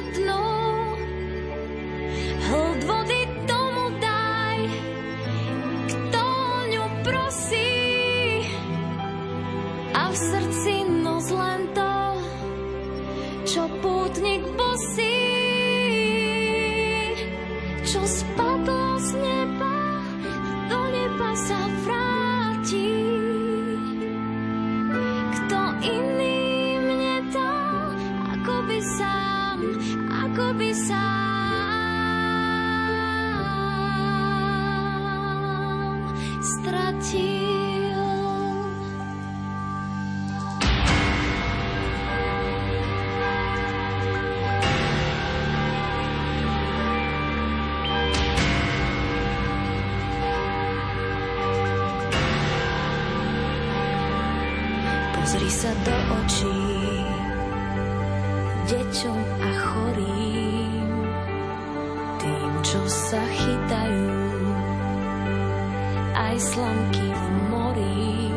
aj 66.40 66.56
slamky 66.56 67.08
v 67.12 67.24
mori. 67.52 68.32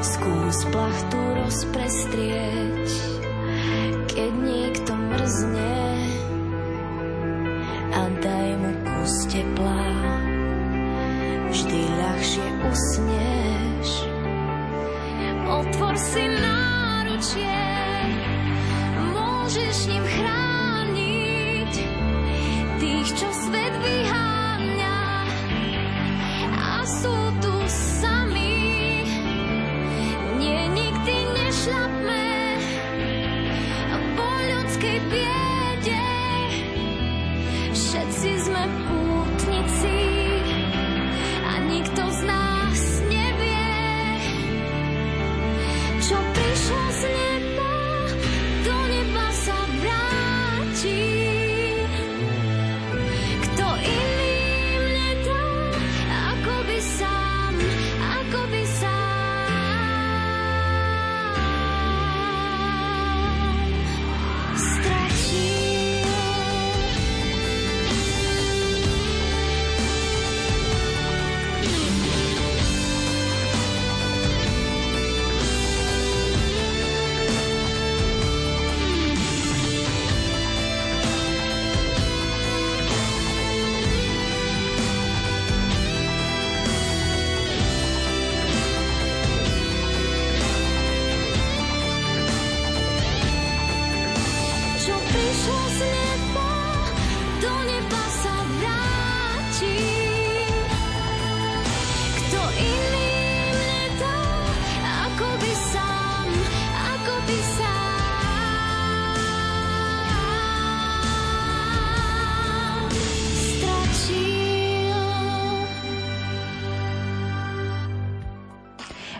Skús 0.00 0.58
plachtu 0.72 1.20
rozprestrieť, 1.36 2.88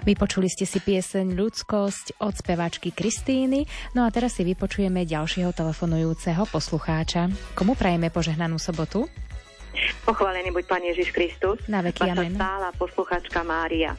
Vypočuli 0.09 0.49
ste 0.49 0.65
si 0.65 0.81
pieseň 0.81 1.37
Ľudskosť 1.37 2.25
od 2.25 2.33
speváčky 2.33 2.97
Kristíny, 2.97 3.69
no 3.93 4.09
a 4.09 4.09
teraz 4.09 4.41
si 4.41 4.43
vypočujeme 4.49 5.05
ďalšieho 5.05 5.53
telefonujúceho 5.53 6.49
poslucháča. 6.49 7.29
Komu 7.53 7.77
prajeme 7.77 8.09
požehnanú 8.09 8.57
sobotu? 8.57 9.05
Pochválený 10.09 10.49
buď 10.49 10.65
Pán 10.65 10.81
Ježiš 10.81 11.13
Kristus, 11.13 11.61
Na 11.69 11.85
veky 11.85 12.09
amen. 12.09 12.41
stála 12.41 12.73
posluchačka 12.81 13.45
Mária. 13.45 13.93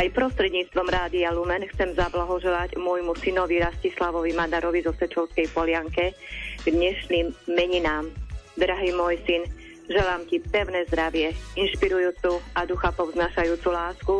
Aj 0.00 0.08
prostredníctvom 0.08 0.88
Rádia 0.88 1.28
Lumen 1.36 1.68
chcem 1.68 1.92
zablahoželať 1.92 2.80
môjmu 2.80 3.12
synovi 3.20 3.60
Rastislavovi 3.60 4.32
Madarovi 4.32 4.88
zo 4.88 4.96
Sečovskej 4.96 5.52
Polianke 5.52 6.16
k 6.64 6.64
dnešným 6.64 7.52
meninám. 7.52 8.08
Drahý 8.56 8.88
môj 8.96 9.20
syn, 9.28 9.44
želám 9.84 10.24
ti 10.32 10.40
pevné 10.40 10.88
zdravie, 10.88 11.36
inšpirujúcu 11.60 12.40
a 12.56 12.64
ducha 12.64 12.88
povznášajúcu 12.96 13.68
lásku, 13.68 14.16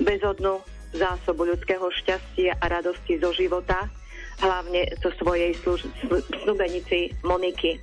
bezodnú 0.00 0.62
zásobu 0.94 1.44
ľudského 1.44 1.84
šťastia 1.84 2.56
a 2.58 2.64
radosti 2.70 3.20
zo 3.20 3.34
života, 3.36 3.90
hlavne 4.40 4.88
zo 5.02 5.10
svojej 5.18 5.52
snubenici 6.42 7.12
Moniky. 7.26 7.76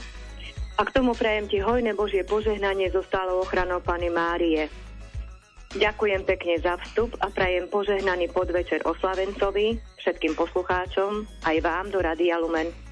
A 0.75 0.83
k 0.83 0.93
tomu 0.95 1.15
prajem 1.15 1.47
ti 1.47 1.63
hojné 1.63 1.95
Božie 1.95 2.27
požehnanie 2.27 2.91
zo 2.91 2.99
stálou 3.07 3.43
ochranou 3.43 3.79
Pany 3.79 4.11
Márie. 4.11 4.67
Ďakujem 5.75 6.23
pekne 6.23 6.55
za 6.63 6.79
vstup 6.83 7.15
a 7.19 7.27
prajem 7.27 7.67
požehnaný 7.67 8.31
podvečer 8.31 8.83
oslavencovi, 8.87 9.75
všetkým 9.99 10.35
poslucháčom, 10.35 11.27
aj 11.43 11.57
vám 11.59 11.91
do 11.91 11.99
Radia 11.99 12.39
Lumen. 12.39 12.84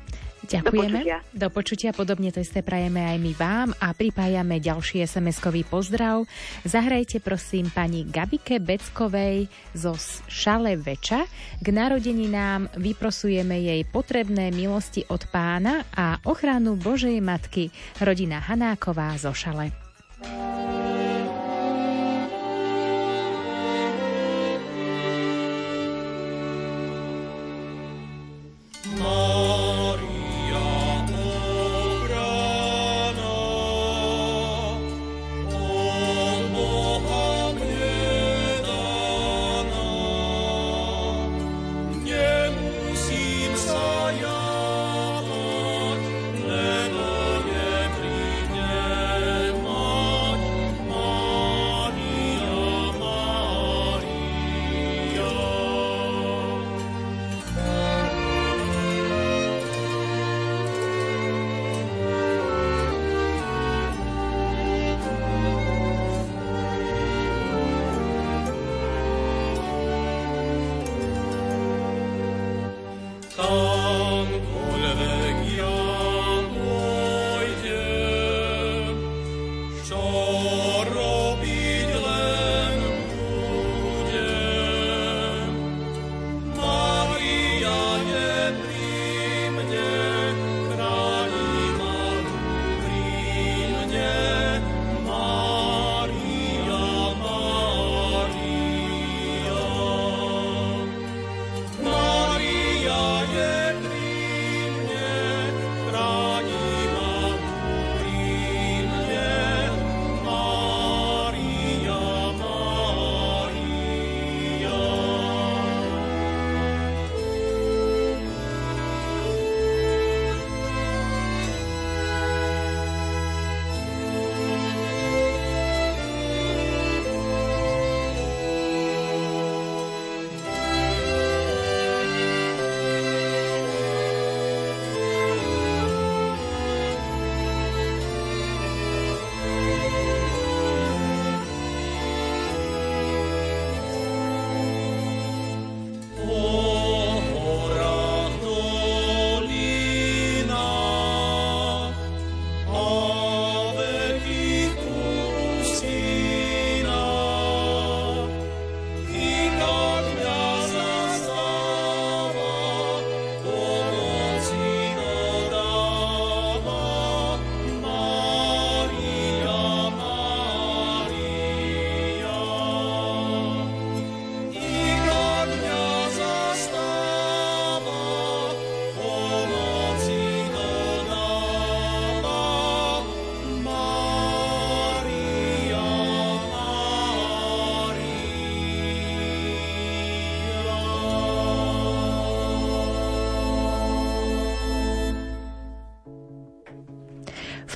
Ďakujeme. 0.43 0.99
počutia. 0.99 1.17
Do 1.31 1.47
počutia. 1.49 1.89
Podobne 1.95 2.29
to 2.35 2.43
isté 2.43 2.59
prajeme 2.59 2.99
aj 2.99 3.17
my 3.19 3.33
vám 3.35 3.69
a 3.79 3.95
pripájame 3.95 4.59
ďalší 4.59 5.07
SMS-kový 5.07 5.63
pozdrav. 5.63 6.27
Zahrajte 6.67 7.23
prosím 7.23 7.71
pani 7.71 8.03
Gabike 8.03 8.59
Beckovej 8.59 9.47
zo 9.71 9.95
Šale 10.27 10.75
Veča. 10.75 11.23
K 11.63 11.67
narodeninám 11.71 12.75
vyprosujeme 12.75 13.55
jej 13.63 13.81
potrebné 13.87 14.51
milosti 14.51 15.07
od 15.07 15.23
pána 15.31 15.87
a 15.95 16.19
ochranu 16.27 16.75
Božej 16.75 17.23
Matky, 17.23 17.71
rodina 18.03 18.43
Hanáková 18.43 19.15
zo 19.15 19.31
Šale. 19.31 19.71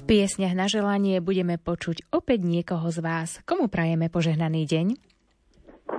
Piesňach 0.07 0.55
na 0.55 0.71
želanie 0.71 1.19
budeme 1.19 1.59
počuť 1.59 2.07
opäť 2.15 2.39
niekoho 2.47 2.87
z 2.87 3.03
vás. 3.03 3.43
Komu 3.43 3.67
prajeme 3.67 4.07
požehnaný 4.07 4.63
deň? 4.63 4.87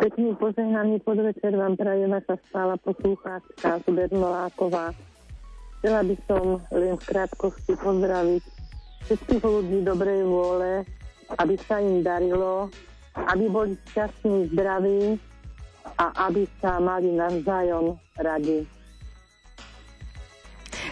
Pekný 0.01 0.33
požehnaný 0.41 1.05
podvečer 1.05 1.53
vám 1.53 1.77
praje 1.77 2.09
vaša 2.09 2.41
stála 2.49 2.81
poslucháčka 2.81 3.85
Bernoláková. 3.85 4.97
Chcela 5.79 6.01
by 6.01 6.17
som 6.25 6.57
len 6.73 6.97
v 6.97 7.05
krátkosti 7.05 7.73
pozdraviť 7.77 8.45
všetkých 9.05 9.45
ľudí 9.45 9.79
dobrej 9.85 10.25
vôle, 10.25 10.89
aby 11.37 11.55
sa 11.69 11.77
im 11.77 12.01
darilo, 12.01 12.73
aby 13.13 13.45
boli 13.53 13.77
šťastní, 13.93 14.49
zdraví 14.57 15.21
a 16.01 16.33
aby 16.33 16.49
sa 16.65 16.81
mali 16.81 17.13
navzájom 17.13 17.93
radi. 18.17 18.65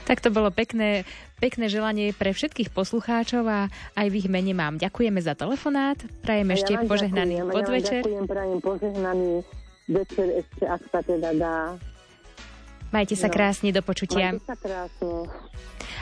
Tak 0.06 0.22
to 0.22 0.30
bolo 0.30 0.54
pekné, 0.54 1.02
pekné 1.36 1.68
želanie 1.68 2.16
pre 2.16 2.32
všetkých 2.32 2.72
poslucháčov 2.72 3.44
a 3.44 3.60
aj 3.96 4.06
v 4.08 4.14
ich 4.24 4.28
mene 4.28 4.56
mám. 4.56 4.80
Ďakujeme 4.80 5.20
za 5.20 5.36
telefonát, 5.36 6.00
prajem 6.24 6.48
ešte 6.56 6.72
ja 6.74 6.84
požehnaný 6.84 7.34
ďakujem, 7.40 7.54
podvečer. 7.54 8.00
Ja 8.00 8.04
ďakujem, 8.04 8.24
prajem 8.26 8.58
požehnaný 8.64 9.32
večer 9.86 10.26
ešte, 10.42 10.64
ak 10.64 10.82
sa 10.90 11.00
teda 11.04 11.30
dá. 11.36 11.58
Majte 12.94 13.18
sa 13.18 13.28
no. 13.28 13.34
krásne, 13.34 13.68
do 13.74 13.82
počutia. 13.84 14.32
Majte 14.34 14.46
sa 14.46 14.56
krásne. 14.56 15.28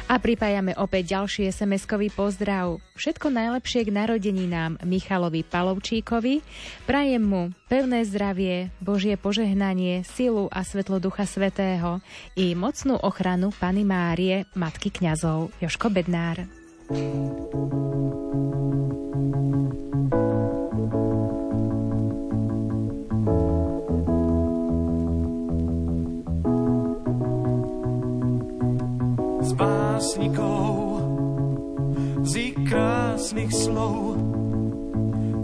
A 0.05 0.21
pripájame 0.21 0.77
opäť 0.77 1.17
ďalší 1.17 1.49
SMS-kový 1.49 2.13
pozdrav. 2.13 2.77
Všetko 2.93 3.33
najlepšie 3.33 3.89
k 3.89 3.91
narodeninám 3.91 4.77
Michalovi 4.85 5.41
Palovčíkovi. 5.49 6.45
Prajem 6.85 7.25
mu 7.25 7.43
pevné 7.73 8.05
zdravie, 8.05 8.69
Božie 8.85 9.17
požehnanie, 9.17 10.05
silu 10.05 10.53
a 10.53 10.61
svetlo 10.61 11.01
Ducha 11.01 11.25
Svetého 11.25 12.05
i 12.37 12.53
mocnú 12.53 13.01
ochranu 13.01 13.49
Pany 13.57 13.89
Márie, 13.89 14.45
Matky 14.53 14.93
kňazov. 14.93 15.49
Joško 15.65 15.89
Bednár. 15.89 16.45
Básnikov, 29.53 31.05
z 32.25 32.33
ich 32.49 32.57
krásnych 32.65 33.53
slov 33.53 34.17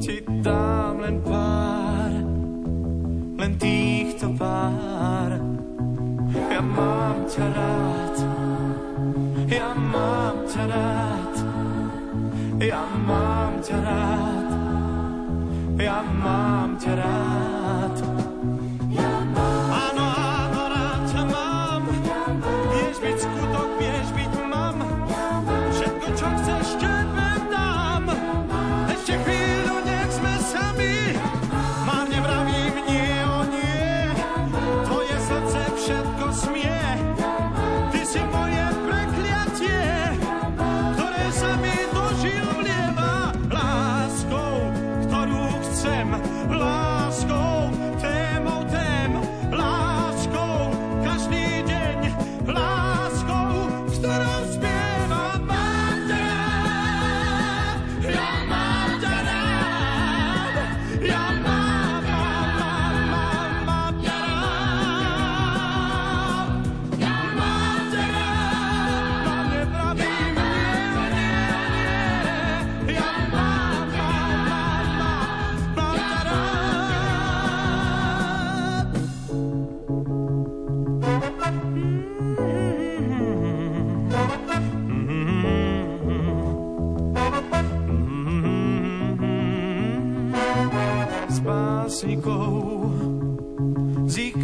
ti 0.01 0.25
dám 0.41 1.05
len 1.05 1.21
pár, 1.21 2.13
len 3.37 3.53
týchto 3.61 4.33
pár. 4.41 5.37
Ja 6.33 6.63
mám 6.65 7.29
ťa 7.29 7.47
rád, 7.53 8.17
ja 9.53 9.69
mám 9.77 10.37
ťa 10.49 10.65
rád, 10.65 11.37
ja 12.65 12.83
mám 13.05 13.53
ťa 13.61 13.79
rád, 13.85 14.49
ja 15.77 15.99
mám 16.01 16.71
ťa 16.81 16.93
rád. 16.97 17.60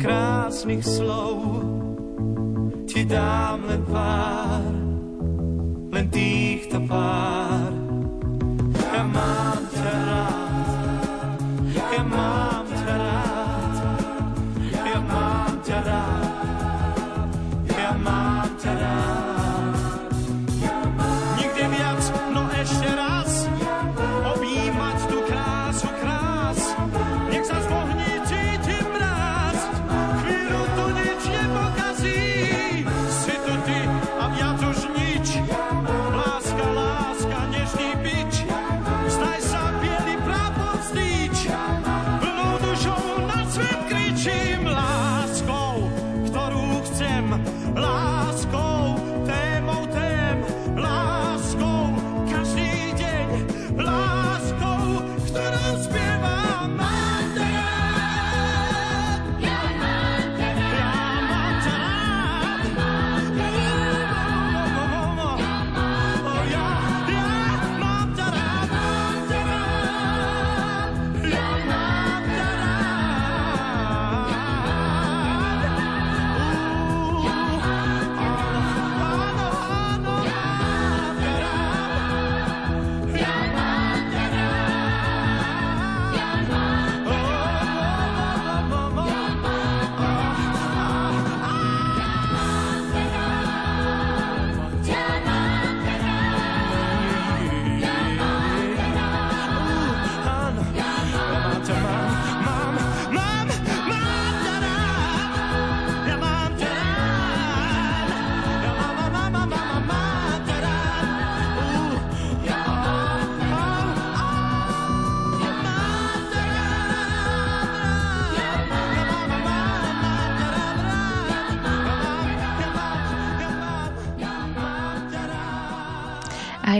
Krásnych 0.06 0.86
slov 0.86 1.42
ti 2.86 3.02
dám 3.02 3.65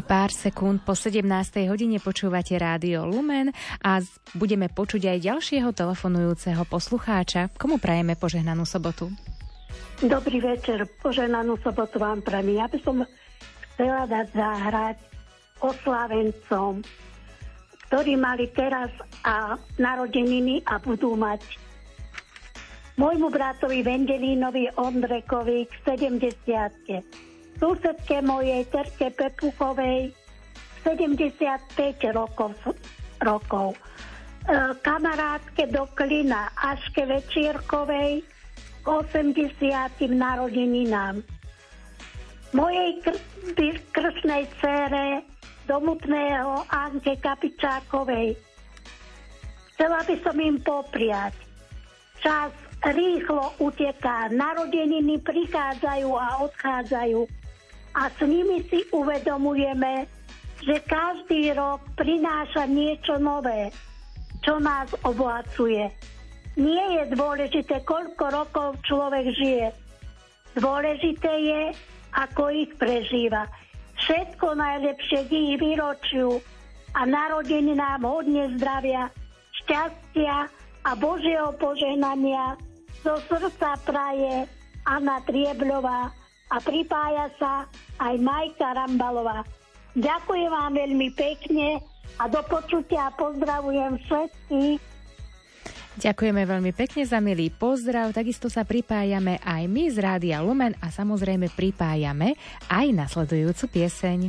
pár 0.06 0.30
sekúnd 0.30 0.86
po 0.86 0.94
17. 0.94 1.26
hodine 1.66 1.98
počúvate 1.98 2.54
rádio 2.54 3.02
Lumen 3.10 3.50
a 3.82 3.98
budeme 4.38 4.70
počuť 4.70 5.02
aj 5.10 5.18
ďalšieho 5.18 5.74
telefonujúceho 5.74 6.62
poslucháča. 6.70 7.50
Komu 7.58 7.82
prajeme 7.82 8.14
požehnanú 8.14 8.62
sobotu? 8.62 9.10
Dobrý 9.98 10.38
večer, 10.38 10.86
požehnanú 11.02 11.58
sobotu 11.58 11.98
vám 11.98 12.22
prajem. 12.22 12.54
Ja 12.54 12.70
by 12.70 12.78
som 12.86 13.02
chcela 13.74 14.06
dať 14.06 14.26
zahrať 14.30 14.96
oslavencom, 15.58 16.86
ktorí 17.90 18.14
mali 18.14 18.46
teraz 18.54 18.94
a 19.26 19.58
narodeniny 19.74 20.62
a 20.70 20.78
budú 20.78 21.18
mať 21.18 21.42
môjmu 22.94 23.26
bratovi 23.26 23.82
Vendelínovi 23.82 24.70
Ondrekovi 24.78 25.66
k 25.66 25.74
70 25.98 27.35
susedke 27.56 28.20
mojej 28.20 28.64
Terke 28.68 29.08
Pepuchovej 29.12 30.12
75 30.84 32.14
rokov, 32.14 32.54
rokov. 33.18 33.74
E, 33.74 33.78
kamarátke 34.78 35.66
do 35.66 35.90
Klina 35.98 36.54
Aške 36.54 37.02
Večierkovej 37.02 38.22
k 38.80 38.86
80. 38.86 39.42
narodeninám. 40.14 41.24
Mojej 42.54 42.90
kr- 43.02 43.22
kršnej 43.90 44.46
cére 44.62 45.26
domutného 45.66 46.62
Anke 46.70 47.18
Kapičákovej. 47.18 48.38
Chcela 49.74 50.00
by 50.06 50.16
som 50.22 50.36
im 50.38 50.56
popriať. 50.62 51.34
Čas 52.22 52.54
rýchlo 52.86 53.58
uteká, 53.58 54.30
narodeniny 54.30 55.18
prichádzajú 55.20 56.10
a 56.14 56.46
odchádzajú 56.46 57.45
a 57.96 58.12
s 58.12 58.20
nimi 58.20 58.60
si 58.68 58.84
uvedomujeme, 58.92 60.04
že 60.60 60.76
každý 60.84 61.56
rok 61.56 61.80
prináša 61.96 62.68
niečo 62.68 63.16
nové, 63.16 63.72
čo 64.44 64.60
nás 64.60 64.92
obohacuje. 65.00 65.88
Nie 66.60 66.84
je 67.00 67.16
dôležité, 67.16 67.84
koľko 67.88 68.24
rokov 68.32 68.68
človek 68.84 69.32
žije. 69.36 69.68
Dôležité 70.56 71.32
je, 71.40 71.62
ako 72.16 72.48
ich 72.52 72.72
prežíva. 72.76 73.48
Všetko 73.96 74.56
najlepšie 74.56 75.20
k 75.28 75.32
ich 75.32 75.56
výročiu 75.60 76.40
a 76.96 77.04
narodení 77.04 77.76
nám 77.76 78.04
hodne 78.04 78.52
zdravia, 78.56 79.08
šťastia 79.64 80.48
a 80.84 80.90
Božieho 80.96 81.52
požehnania 81.60 82.56
zo 83.04 83.20
srdca 83.28 83.76
praje 83.84 84.48
Anna 84.88 85.20
Triebľová 85.28 86.25
a 86.50 86.56
pripája 86.62 87.26
sa 87.36 87.52
aj 87.98 88.14
Majka 88.22 88.68
Rambalová. 88.76 89.42
Ďakujem 89.96 90.50
vám 90.52 90.72
veľmi 90.76 91.08
pekne 91.16 91.80
a 92.20 92.28
do 92.28 92.40
počutia 92.44 93.10
pozdravujem 93.16 93.96
všetkých. 94.04 94.80
Ďakujeme 95.96 96.44
veľmi 96.44 96.76
pekne 96.76 97.08
za 97.08 97.24
milý 97.24 97.48
pozdrav, 97.48 98.12
takisto 98.12 98.52
sa 98.52 98.68
pripájame 98.68 99.40
aj 99.40 99.64
my 99.64 99.88
z 99.88 99.96
Rádia 99.96 100.44
Lumen 100.44 100.76
a 100.84 100.92
samozrejme 100.92 101.48
pripájame 101.56 102.36
aj 102.68 102.86
nasledujúcu 102.92 103.64
pieseň. 103.80 104.20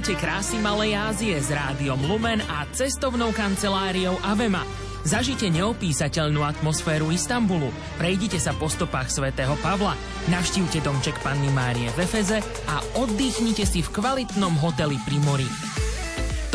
Objavte 0.00 0.16
krásy 0.16 0.56
Malej 0.56 0.96
Ázie 0.96 1.36
s 1.36 1.52
rádiom 1.52 2.00
Lumen 2.08 2.40
a 2.48 2.64
cestovnou 2.72 3.36
kanceláriou 3.36 4.16
Avema. 4.24 4.64
Zažite 5.04 5.52
neopísateľnú 5.52 6.40
atmosféru 6.40 7.12
Istanbulu, 7.12 7.68
prejdite 8.00 8.40
sa 8.40 8.56
po 8.56 8.72
stopách 8.72 9.12
svätého 9.12 9.52
Pavla, 9.60 9.92
navštívte 10.32 10.80
domček 10.80 11.20
Panny 11.20 11.52
Márie 11.52 11.92
v 11.92 12.08
Efeze 12.08 12.40
a 12.72 12.80
oddychnite 12.96 13.68
si 13.68 13.84
v 13.84 13.92
kvalitnom 13.92 14.56
hoteli 14.64 14.96
pri 15.04 15.20
mori. 15.20 15.48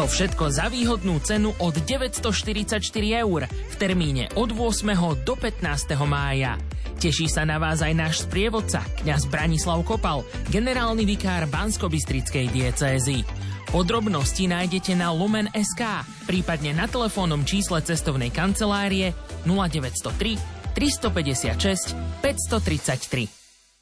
To 0.01 0.09
všetko 0.09 0.49
za 0.49 0.65
výhodnú 0.65 1.21
cenu 1.21 1.53
od 1.61 1.77
944 1.85 2.81
eur 3.13 3.45
v 3.45 3.75
termíne 3.77 4.25
od 4.33 4.57
8. 4.57 5.21
do 5.21 5.37
15. 5.37 5.93
mája. 6.09 6.57
Teší 6.95 7.27
sa 7.27 7.43
na 7.43 7.59
vás 7.59 7.83
aj 7.85 7.93
náš 7.93 8.15
sprievodca, 8.25 8.81
kňaz 9.03 9.29
Branislav 9.29 9.83
Kopal, 9.85 10.23
generálny 10.49 11.03
vikár 11.03 11.45
Bansko-Bystrickej 11.45 12.49
diecézy. 12.49 13.21
Podrobnosti 13.75 14.47
nájdete 14.47 14.95
na 14.95 15.11
Lumen.sk, 15.11 16.07
prípadne 16.23 16.71
na 16.71 16.87
telefónnom 16.87 17.43
čísle 17.43 17.83
cestovnej 17.83 18.31
kancelárie 18.31 19.11
0903 19.43 20.39
356 20.71 21.91
533. 22.23 23.27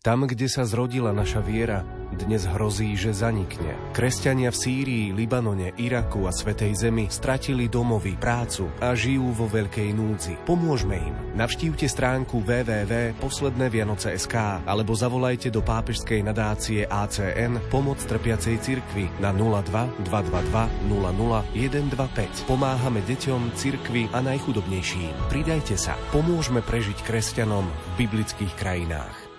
Tam, 0.01 0.25
kde 0.25 0.49
sa 0.49 0.65
zrodila 0.65 1.13
naša 1.13 1.45
viera, 1.45 1.85
dnes 2.15 2.47
hrozí, 2.47 2.95
že 2.95 3.11
zanikne. 3.11 3.75
Kresťania 3.91 4.53
v 4.53 4.57
Sýrii, 4.57 5.11
Libanone, 5.11 5.73
Iraku 5.75 6.29
a 6.29 6.31
Svetej 6.31 6.77
Zemi 6.77 7.09
stratili 7.09 7.67
domovy, 7.67 8.15
prácu 8.15 8.69
a 8.79 8.95
žijú 8.95 9.33
vo 9.33 9.49
veľkej 9.49 9.89
núdzi. 9.91 10.37
Pomôžme 10.47 10.95
im. 10.97 11.13
Navštívte 11.33 11.89
stránku 11.89 12.39
www.poslednevianoce.sk 12.45 14.35
alebo 14.63 14.93
zavolajte 14.93 15.49
do 15.49 15.65
pápežskej 15.65 16.21
nadácie 16.23 16.85
ACN 16.85 17.57
Pomoc 17.73 17.97
trpiacej 18.05 18.61
cirkvi 18.61 19.09
na 19.17 19.33
02 19.33 20.05
222 20.07 20.89
00 20.89 21.43
125. 21.53 22.47
Pomáhame 22.47 23.01
deťom, 23.05 23.53
cirkvi 23.57 24.09
a 24.11 24.21
najchudobnejším. 24.21 25.31
Pridajte 25.31 25.75
sa. 25.79 25.97
Pomôžme 26.11 26.61
prežiť 26.61 27.01
kresťanom 27.01 27.65
v 27.65 28.05
biblických 28.05 28.53
krajinách. 28.57 29.32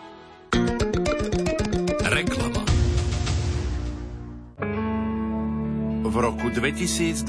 V 6.15 6.23
roku 6.23 6.47
2024 6.47 7.27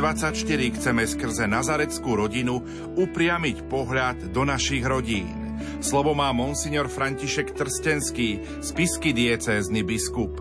chceme 0.78 1.10
skrze 1.10 1.50
nazareckú 1.50 2.22
rodinu 2.22 2.62
upriamiť 2.94 3.66
pohľad 3.66 4.30
do 4.30 4.46
našich 4.46 4.86
rodín. 4.86 5.58
Slovo 5.82 6.14
má 6.14 6.30
monsignor 6.38 6.86
František 6.86 7.58
Trstenský, 7.58 8.62
spisky 8.62 9.10
diecézny 9.10 9.82
biskup. 9.82 10.38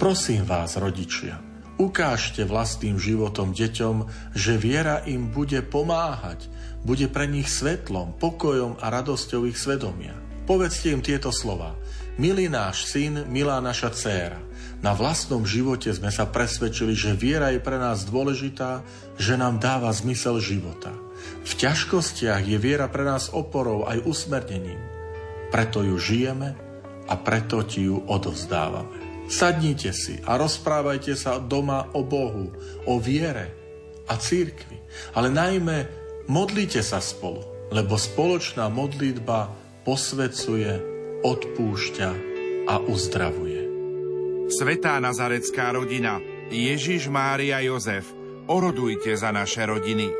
Prosím 0.00 0.48
vás, 0.48 0.80
rodičia, 0.80 1.44
ukážte 1.76 2.48
vlastným 2.48 2.96
životom 2.96 3.52
deťom, 3.52 3.96
že 4.32 4.56
viera 4.56 5.04
im 5.04 5.28
bude 5.28 5.60
pomáhať, 5.60 6.48
bude 6.88 7.12
pre 7.12 7.28
nich 7.28 7.52
svetlom, 7.52 8.16
pokojom 8.16 8.80
a 8.80 8.88
radosťou 8.88 9.44
ich 9.44 9.60
svedomia. 9.60 10.16
Povedzte 10.48 10.88
im 10.88 11.04
tieto 11.04 11.28
slova. 11.28 11.76
Milý 12.16 12.48
náš 12.48 12.88
syn, 12.88 13.28
milá 13.28 13.60
naša 13.60 13.92
dcéra, 13.92 14.40
na 14.84 14.92
vlastnom 14.92 15.48
živote 15.48 15.88
sme 15.96 16.12
sa 16.12 16.28
presvedčili, 16.28 16.92
že 16.92 17.16
viera 17.16 17.48
je 17.48 17.56
pre 17.56 17.80
nás 17.80 18.04
dôležitá, 18.04 18.84
že 19.16 19.40
nám 19.40 19.56
dáva 19.56 19.88
zmysel 19.96 20.44
života. 20.44 20.92
V 21.40 21.52
ťažkostiach 21.56 22.44
je 22.44 22.60
viera 22.60 22.84
pre 22.92 23.00
nás 23.00 23.32
oporou 23.32 23.88
aj 23.88 24.04
usmernením. 24.04 24.76
Preto 25.48 25.80
ju 25.80 25.96
žijeme 25.96 26.52
a 27.08 27.16
preto 27.16 27.64
ti 27.64 27.88
ju 27.88 28.04
odovzdávame. 28.04 29.24
Sadnite 29.24 29.96
si 29.96 30.20
a 30.28 30.36
rozprávajte 30.36 31.16
sa 31.16 31.40
doma 31.40 31.88
o 31.96 32.04
Bohu, 32.04 32.52
o 32.84 33.00
viere 33.00 33.56
a 34.04 34.20
církvi. 34.20 34.84
Ale 35.16 35.32
najmä 35.32 35.88
modlite 36.28 36.84
sa 36.84 37.00
spolu, 37.00 37.40
lebo 37.72 37.96
spoločná 37.96 38.68
modlitba 38.68 39.48
posvecuje, 39.88 40.76
odpúšťa 41.24 42.10
a 42.68 42.74
uzdravuje. 42.84 43.53
Svetá 44.44 45.00
nazarecká 45.00 45.72
rodina, 45.72 46.20
Ježiš, 46.52 47.08
Mária, 47.08 47.64
Jozef, 47.64 48.04
orodujte 48.44 49.16
za 49.16 49.32
naše 49.32 49.64
rodiny. 49.64 50.12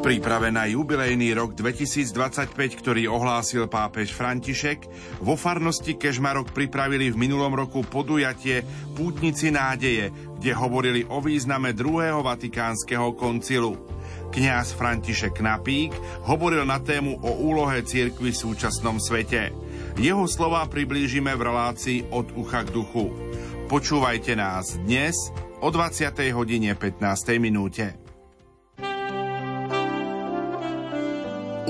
Príprave 0.00 0.50
na 0.50 0.66
jubilejný 0.66 1.30
rok 1.38 1.54
2025, 1.54 2.50
ktorý 2.82 3.06
ohlásil 3.06 3.70
pápež 3.70 4.10
František, 4.10 4.90
vo 5.22 5.38
farnosti 5.38 5.94
Kežmarok 5.94 6.50
pripravili 6.50 7.14
v 7.14 7.20
minulom 7.20 7.54
roku 7.54 7.86
podujatie 7.86 8.66
Pútnici 8.98 9.54
nádeje, 9.54 10.10
kde 10.40 10.56
hovorili 10.56 11.04
o 11.04 11.20
význame 11.20 11.76
druhého 11.76 12.24
vatikánskeho 12.24 13.12
koncilu. 13.12 13.76
Kňaz 14.32 14.72
František 14.72 15.36
Napík 15.44 15.92
hovoril 16.24 16.64
na 16.64 16.80
tému 16.80 17.20
o 17.20 17.30
úlohe 17.44 17.84
cirkvy 17.84 18.32
v 18.32 18.40
súčasnom 18.40 18.96
svete. 18.96 19.52
Jeho 20.00 20.24
slova 20.24 20.64
priblížime 20.64 21.36
v 21.36 21.44
relácii 21.44 22.08
od 22.08 22.32
ucha 22.40 22.64
k 22.64 22.72
duchu. 22.72 23.12
Počúvajte 23.68 24.32
nás 24.32 24.80
dnes 24.80 25.12
o 25.60 25.68
20. 25.68 26.08
hodine 26.32 26.72
15. 26.72 27.36
minúte. 27.36 27.99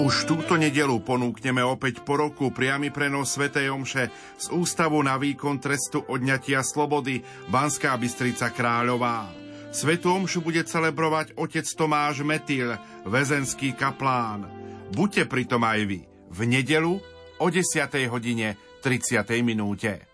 Už 0.00 0.24
túto 0.24 0.56
nedelu 0.56 0.96
ponúkneme 1.04 1.60
opäť 1.60 2.00
po 2.00 2.16
roku 2.16 2.48
priamy 2.48 2.88
prenos 2.88 3.36
Sv. 3.36 3.52
Omše 3.52 4.08
z 4.40 4.46
Ústavu 4.48 4.96
na 5.04 5.20
výkon 5.20 5.60
trestu 5.60 6.00
odňatia 6.00 6.64
slobody 6.64 7.20
Banská 7.52 8.00
Bystrica 8.00 8.48
Kráľová. 8.48 9.28
Svetu 9.68 10.08
Omšu 10.16 10.40
bude 10.40 10.64
celebrovať 10.64 11.36
otec 11.36 11.68
Tomáš 11.76 12.24
Metil, 12.24 12.80
väzenský 13.04 13.76
kaplán. 13.76 14.48
Buďte 14.88 15.28
pritom 15.28 15.60
aj 15.68 15.80
vy 15.84 16.00
v 16.32 16.40
nedelu 16.48 16.96
o 17.36 17.46
10. 17.52 17.60
hodine 18.08 18.56
30. 18.80 19.20
minúte. 19.44 20.08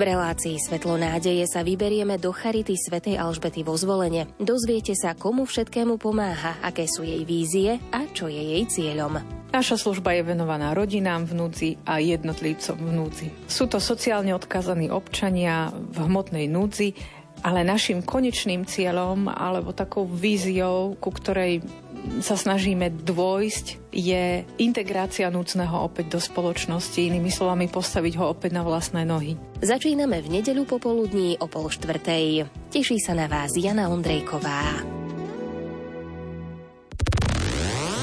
V 0.00 0.08
relácii 0.08 0.56
Svetlo 0.56 0.96
nádeje 0.96 1.44
sa 1.44 1.60
vyberieme 1.60 2.16
do 2.16 2.32
Charity 2.32 2.72
svätej 2.72 3.20
Alžbety 3.20 3.60
vo 3.60 3.76
zvolenie. 3.76 4.32
Dozviete 4.40 4.96
sa, 4.96 5.12
komu 5.12 5.44
všetkému 5.44 6.00
pomáha, 6.00 6.56
aké 6.64 6.88
sú 6.88 7.04
jej 7.04 7.20
vízie 7.28 7.76
a 7.92 8.08
čo 8.08 8.24
je 8.32 8.40
jej 8.40 8.64
cieľom. 8.64 9.20
Naša 9.52 9.76
služba 9.76 10.16
je 10.16 10.24
venovaná 10.24 10.72
rodinám 10.72 11.28
v 11.28 11.36
núdzi 11.36 11.70
a 11.84 12.00
jednotlivcom 12.00 12.80
v 12.80 12.90
núdzi. 12.96 13.28
Sú 13.44 13.68
to 13.68 13.76
sociálne 13.76 14.32
odkazaní 14.32 14.88
občania 14.88 15.68
v 15.68 16.08
hmotnej 16.08 16.48
núdzi, 16.48 16.96
ale 17.44 17.60
našim 17.60 18.00
konečným 18.00 18.64
cieľom 18.64 19.28
alebo 19.28 19.76
takou 19.76 20.08
víziou, 20.08 20.96
ku 20.96 21.12
ktorej 21.12 21.60
sa 22.20 22.36
snažíme 22.36 22.92
dôjsť, 23.04 23.90
je 23.90 24.44
integrácia 24.60 25.26
núcneho 25.28 25.86
opäť 25.86 26.16
do 26.16 26.20
spoločnosti, 26.20 26.98
inými 27.00 27.32
slovami 27.32 27.66
postaviť 27.66 28.14
ho 28.20 28.30
opäť 28.32 28.56
na 28.56 28.62
vlastné 28.62 29.02
nohy. 29.08 29.34
Začíname 29.60 30.20
v 30.22 30.40
nedeľu 30.40 30.66
popoludní 30.66 31.36
o 31.40 31.46
pol 31.48 31.72
štvrtej. 31.72 32.46
Teší 32.72 32.98
sa 33.02 33.16
na 33.16 33.26
vás 33.26 33.56
Jana 33.56 33.88
Ondrejková. 33.88 34.84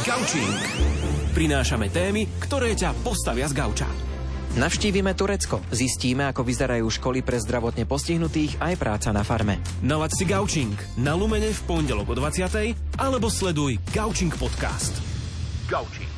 Gaučing. 0.07 0.61
Prinášame 1.36 1.94
témy, 1.94 2.26
ktoré 2.41 2.74
ťa 2.74 2.95
postavia 3.06 3.45
z 3.45 3.53
gauča. 3.53 4.16
Navštívime 4.57 5.13
Turecko, 5.13 5.61
zistíme, 5.69 6.25
ako 6.34 6.41
vyzerajú 6.41 6.89
školy 6.89 7.21
pre 7.21 7.38
zdravotne 7.38 7.85
postihnutých 7.85 8.57
aj 8.57 8.73
práca 8.81 9.13
na 9.13 9.21
farme. 9.21 9.61
Nalaď 9.85 10.11
si 10.17 10.25
Gaučing 10.25 10.73
na 10.97 11.13
Lumene 11.13 11.53
v 11.53 11.61
pondelok 11.69 12.09
o 12.09 12.15
20. 12.17 12.73
alebo 12.97 13.29
sleduj 13.29 13.77
Gaučing 13.93 14.34
podcast. 14.34 14.97
Gaučing. 15.69 16.09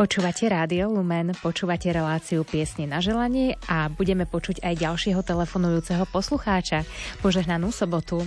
Počúvate 0.00 0.48
Rádio 0.48 0.88
Lumen, 0.88 1.36
počúvate 1.44 1.92
reláciu 1.92 2.40
Piesne 2.40 2.88
na 2.88 3.04
želanie 3.04 3.60
a 3.68 3.92
budeme 3.92 4.24
počuť 4.24 4.64
aj 4.64 4.80
ďalšieho 4.80 5.20
telefonujúceho 5.20 6.08
poslucháča. 6.08 6.88
Požehnanú 7.20 7.68
sobotu. 7.68 8.24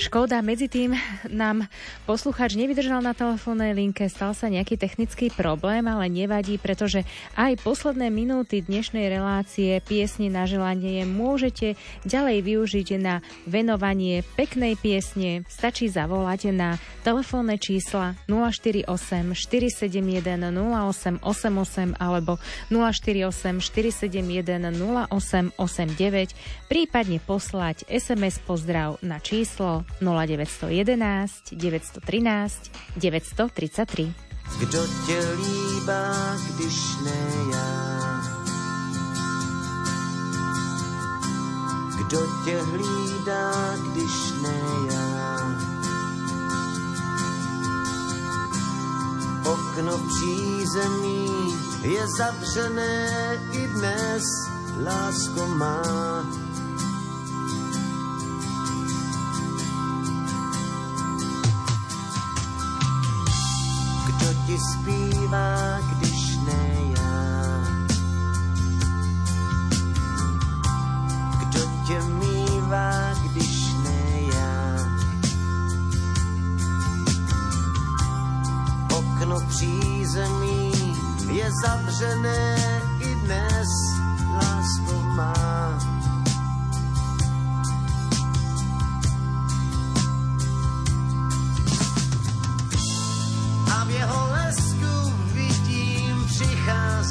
Škoda, 0.00 0.40
medzi 0.40 0.64
tým 0.64 0.96
nám 1.28 1.68
poslucháč 2.08 2.56
nevydržal 2.56 3.04
na 3.04 3.12
telefónnej 3.12 3.76
linke, 3.76 4.08
stal 4.08 4.32
sa 4.32 4.48
nejaký 4.48 4.80
technický 4.80 5.28
problém, 5.28 5.84
ale 5.84 6.08
nevadí, 6.08 6.56
pretože 6.56 7.04
aj 7.36 7.60
posledné 7.60 8.08
minúty 8.08 8.64
dnešnej 8.64 9.12
relácie 9.12 9.76
piesni 9.84 10.32
na 10.32 10.48
želanie 10.48 11.04
môžete 11.04 11.76
ďalej 12.08 12.38
využiť 12.48 12.88
na 12.96 13.20
venovanie 13.44 14.24
peknej 14.40 14.80
piesne. 14.80 15.44
Stačí 15.52 15.92
zavolať 15.92 16.48
na 16.48 16.80
telefónne 17.04 17.60
čísla 17.60 18.16
048 18.24 18.88
471 19.36 20.16
0888 21.20 22.00
alebo 22.00 22.40
048 22.72 23.60
471 23.60 24.64
0889, 25.12 26.72
prípadne 26.72 27.20
poslať 27.20 27.84
SMS 27.84 28.40
pozdrav 28.40 28.96
na 29.04 29.20
číslo 29.20 29.84
0911 30.00 31.32
913 31.52 32.70
933. 32.96 34.14
Kdo 34.58 34.86
tě 35.06 35.18
líbá, 35.36 36.36
když 36.54 36.96
ne 37.04 37.26
já? 37.52 38.20
Kdo 41.98 42.18
tě 42.44 42.58
hlídá, 42.62 43.76
když 43.92 44.32
ne 44.42 44.60
já? 44.92 45.20
Okno 49.52 49.98
přízemí 49.98 51.26
je 51.82 52.06
zavřené 52.06 53.08
i 53.52 53.66
dnes, 53.66 54.24
lásko 54.84 55.46
má. 55.46 55.80
Kdo 64.20 64.32
ti 64.46 64.58
zpívá, 64.58 65.80
když 65.80 66.36
ne 66.46 66.76
já? 66.96 67.20
Kdo 71.38 71.60
tě 71.86 72.00
mývá, 72.02 73.14
když 73.24 73.74
ne 73.84 74.20
já? 74.20 74.78
Okno 78.96 79.40
přízemí 79.48 80.72
je 81.32 81.50
zavřené 81.64 82.56
i 83.00 83.14
dnes, 83.14 83.68
lásko 84.32 85.02
má. 85.16 85.89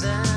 present. 0.02 0.29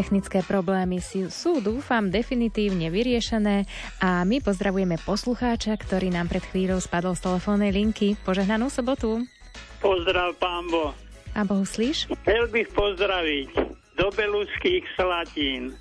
Technické 0.00 0.40
problémy 0.40 0.96
sú, 1.04 1.60
dúfam, 1.60 2.08
definitívne 2.08 2.88
vyriešené 2.88 3.68
a 4.00 4.24
my 4.24 4.40
pozdravujeme 4.40 4.96
poslucháča, 4.96 5.76
ktorý 5.76 6.08
nám 6.08 6.32
pred 6.32 6.40
chvíľou 6.40 6.80
spadol 6.80 7.12
z 7.12 7.28
telefónnej 7.28 7.68
linky. 7.68 8.16
Požehnanú 8.24 8.72
sobotu. 8.72 9.20
Pozdrav, 9.76 10.40
pán 10.40 10.72
Bo. 10.72 10.96
A 11.36 11.44
Bohu 11.44 11.68
slíš? 11.68 12.08
Chcel 12.24 12.48
bych 12.48 12.72
pozdraviť 12.72 13.52
do 14.00 14.08
Beluských 14.08 14.88
Slatín 14.96 15.76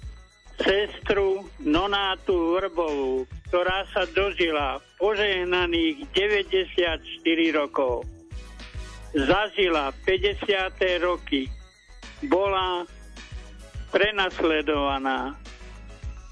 sestru 0.60 1.48
Nonátu 1.64 2.60
Vrbovú, 2.60 3.24
ktorá 3.48 3.88
sa 3.96 4.04
dožila 4.12 4.84
požehnaných 5.00 6.04
94 6.12 7.00
rokov. 7.56 8.04
Zažila 9.16 9.96
50. 10.04 10.44
roky. 11.08 11.48
Bola 12.28 12.84
prenasledovaná. 13.90 15.36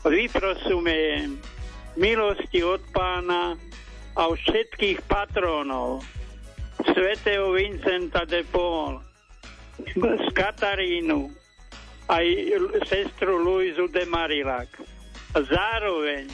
Vyprosujem 0.07 1.38
milosti 1.97 2.63
od 2.63 2.79
pána 2.93 3.57
a 4.17 4.23
všetkých 4.29 5.03
patrónov 5.09 6.05
svätého 6.93 7.51
Vincenta 7.53 8.23
de 8.23 8.45
Paul, 8.47 9.01
z 9.93 10.27
Katarínu, 10.34 11.29
aj 12.07 12.25
sestru 12.88 13.41
Luizu 13.41 13.89
de 13.91 14.05
Marilac. 14.07 14.69
Zároveň 15.35 16.29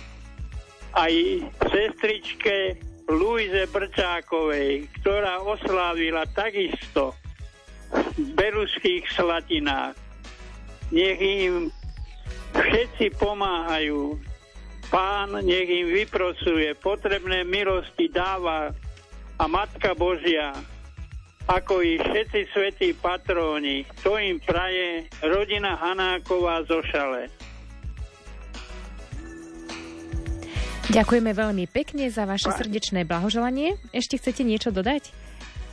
aj 0.94 1.14
sestričke 1.68 2.78
Luize 3.10 3.68
Brčákovej, 3.68 4.88
ktorá 5.02 5.44
oslávila 5.44 6.24
takisto 6.32 7.18
v 7.92 8.28
Beruských 8.38 9.04
slatinách 9.12 9.98
nech 10.94 11.18
im 11.18 11.74
všetci 12.54 13.18
pomáhajú. 13.18 14.22
Pán 14.94 15.34
nech 15.42 15.66
im 15.66 15.90
vyprosuje, 15.90 16.78
potrebné 16.78 17.42
milosti 17.42 18.14
dáva 18.14 18.70
a 19.42 19.44
Matka 19.50 19.98
Božia, 19.98 20.54
ako 21.50 21.82
i 21.82 21.98
všetci 21.98 22.40
svetí 22.54 22.90
patróni, 22.94 23.90
to 24.06 24.22
im 24.22 24.38
praje 24.38 25.10
rodina 25.26 25.74
Hanáková 25.82 26.62
zo 26.70 26.86
Šale. 26.86 27.34
Ďakujeme 30.94 31.34
veľmi 31.34 31.66
pekne 31.74 32.06
za 32.14 32.30
vaše 32.30 32.54
srdečné 32.54 33.02
blahoželanie. 33.10 33.82
Ešte 33.90 34.22
chcete 34.22 34.46
niečo 34.46 34.70
dodať? 34.70 35.23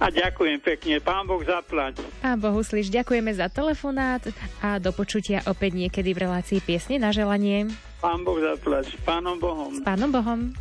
A 0.01 0.09
ďakujem 0.09 0.59
pekne. 0.65 0.97
Pán 1.05 1.29
Boh 1.29 1.45
zaplať. 1.45 2.01
Pán 2.25 2.41
Bohu 2.41 2.65
slyš, 2.65 2.89
ďakujeme 2.89 3.37
za 3.37 3.53
telefonát 3.53 4.25
a 4.65 4.81
do 4.81 4.97
počutia 4.97 5.45
opäť 5.45 5.77
niekedy 5.77 6.17
v 6.17 6.25
relácii 6.25 6.65
piesne 6.65 6.97
na 6.97 7.13
želanie. 7.13 7.69
Pán 8.01 8.25
Boh 8.25 8.41
zaplať. 8.41 8.97
S 8.97 9.01
Pánom 9.05 9.37
Bohom. 9.37 9.77
S 9.77 9.85
Pánom 9.85 10.09
Bohom. 10.09 10.57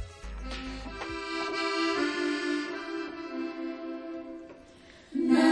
Všetkým 5.09 5.48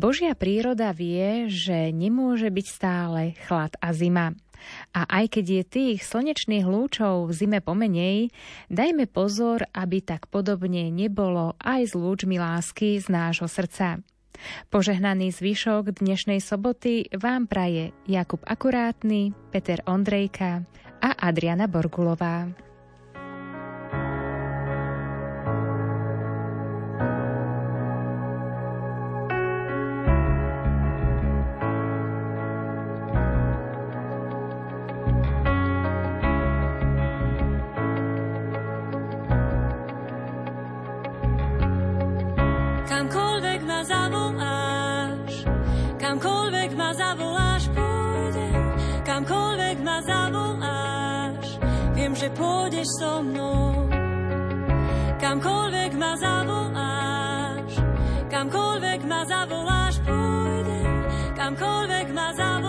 Božia 0.00 0.32
príroda 0.32 0.96
vie, 0.96 1.52
že 1.52 1.92
nemôže 1.92 2.48
byť 2.48 2.66
stále 2.72 3.36
chlad 3.44 3.76
a 3.84 3.92
zima. 3.92 4.32
A 4.96 5.04
aj 5.04 5.36
keď 5.36 5.44
je 5.44 5.62
tých 5.68 5.98
slnečných 6.08 6.64
lúčov 6.64 7.28
v 7.28 7.36
zime 7.36 7.60
pomenej, 7.60 8.32
dajme 8.72 9.04
pozor, 9.04 9.68
aby 9.76 10.00
tak 10.00 10.32
podobne 10.32 10.88
nebolo 10.88 11.52
aj 11.60 11.92
s 11.92 11.92
lúčmi 11.92 12.40
lásky 12.40 12.96
z 12.96 13.12
nášho 13.12 13.44
srdca. 13.44 14.00
Požehnaný 14.72 15.36
zvyšok 15.36 16.00
dnešnej 16.00 16.40
soboty 16.40 17.12
vám 17.12 17.44
praje 17.44 17.92
Jakub 18.08 18.40
Akurátny, 18.48 19.36
Peter 19.52 19.84
Ondrejka 19.84 20.64
a 21.04 21.12
Adriana 21.28 21.68
Borgulová. 21.68 22.69
So 52.98 53.22
mnou. 53.22 53.86
Kamkoľvek 55.20 55.92
ma 55.94 56.12
zavoláš, 56.18 57.72
kamkoľvek 58.32 59.00
ma 59.06 59.20
zavoláš, 59.28 59.94
pôjdem, 60.02 60.96
kamkoľvek 61.38 62.08
ma 62.10 62.28
zavoláš. 62.34 62.59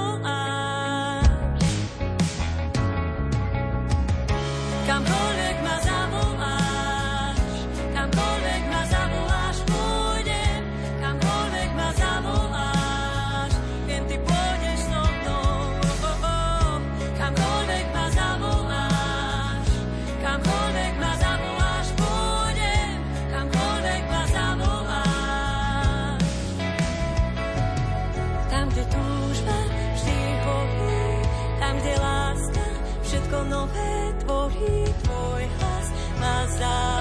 love. 36.61 37.00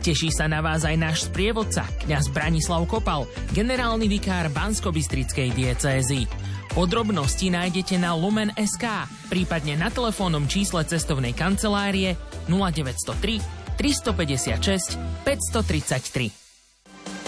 Teší 0.00 0.32
sa 0.32 0.48
na 0.48 0.64
vás 0.64 0.88
aj 0.88 0.96
náš 0.96 1.28
sprievodca, 1.28 1.84
kňaz 2.08 2.32
Branislav 2.32 2.88
Kopal, 2.88 3.28
generálny 3.52 4.08
vikár 4.08 4.48
Bansko-Bystrickej 4.48 5.52
diecézy. 5.52 6.24
Podrobnosti 6.72 7.44
nájdete 7.52 8.00
na 8.00 8.16
Lumen.sk, 8.16 8.84
prípadne 9.28 9.76
na 9.76 9.92
telefónnom 9.92 10.48
čísle 10.48 10.88
cestovnej 10.88 11.36
kancelárie 11.36 12.16
0903 12.48 13.44
356 13.76 14.96
533. 15.28 16.32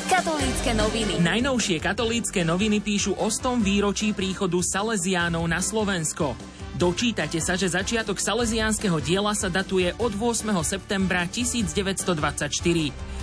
Katolícke 0.09 0.73
noviny. 0.73 1.20
Najnovšie 1.20 1.77
katolícke 1.77 2.40
noviny 2.40 2.81
píšu 2.81 3.20
o 3.20 3.28
stom 3.28 3.61
výročí 3.61 4.16
príchodu 4.16 4.65
Salesiánov 4.65 5.44
na 5.44 5.61
Slovensko. 5.61 6.32
Dočítate 6.73 7.36
sa, 7.44 7.53
že 7.53 7.69
začiatok 7.69 8.16
salesiánskeho 8.16 8.97
diela 9.05 9.36
sa 9.36 9.53
datuje 9.53 9.93
od 10.01 10.16
8. 10.16 10.49
septembra 10.65 11.28
1924. 11.28 12.49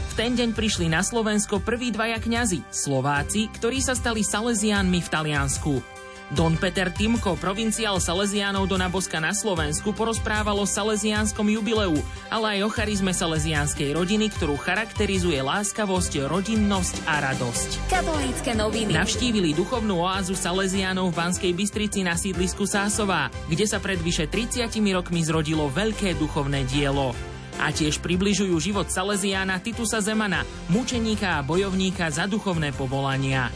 V 0.09 0.13
ten 0.13 0.31
deň 0.37 0.53
prišli 0.53 0.85
na 0.85 1.01
Slovensko 1.01 1.57
prví 1.57 1.89
dvaja 1.89 2.21
kňazi, 2.21 2.61
Slováci, 2.69 3.49
ktorí 3.49 3.81
sa 3.81 3.97
stali 3.97 4.21
salesiánmi 4.21 5.01
v 5.01 5.09
Taliansku. 5.09 5.98
Don 6.29 6.53
Peter 6.53 6.93
Timko, 6.93 7.33
provinciál 7.41 7.97
Salesiánov 7.97 8.69
do 8.69 8.77
Naboska 8.77 9.17
na 9.17 9.33
Slovensku, 9.33 9.97
porozprával 9.97 10.61
o 10.61 10.65
salesiánskom 10.69 11.49
jubileu, 11.49 11.97
ale 12.29 12.57
aj 12.57 12.59
o 12.65 12.69
charizme 12.69 13.09
salesiánskej 13.09 13.97
rodiny, 13.97 14.29
ktorú 14.37 14.53
charakterizuje 14.61 15.41
láskavosť, 15.41 16.29
rodinnosť 16.29 17.01
a 17.09 17.33
radosť. 17.33 17.69
Katolícke 17.89 18.53
noviny. 18.53 18.93
Navštívili 18.93 19.57
duchovnú 19.57 20.05
oázu 20.05 20.37
Salesiánov 20.37 21.09
v 21.09 21.17
Banskej 21.17 21.53
Bystrici 21.57 22.05
na 22.05 22.13
sídlisku 22.13 22.69
Sásová, 22.69 23.33
kde 23.49 23.65
sa 23.65 23.81
pred 23.81 23.97
vyše 23.97 24.29
30 24.29 24.69
rokmi 24.93 25.25
zrodilo 25.25 25.65
veľké 25.73 26.13
duchovné 26.13 26.61
dielo. 26.69 27.17
A 27.57 27.73
tiež 27.73 28.05
približujú 28.05 28.53
život 28.61 28.87
Salesiána 28.87 29.57
Titusa 29.65 29.97
Zemana, 29.97 30.45
mučeníka 30.69 31.41
a 31.41 31.43
bojovníka 31.43 32.07
za 32.13 32.29
duchovné 32.29 32.69
povolania. 32.77 33.49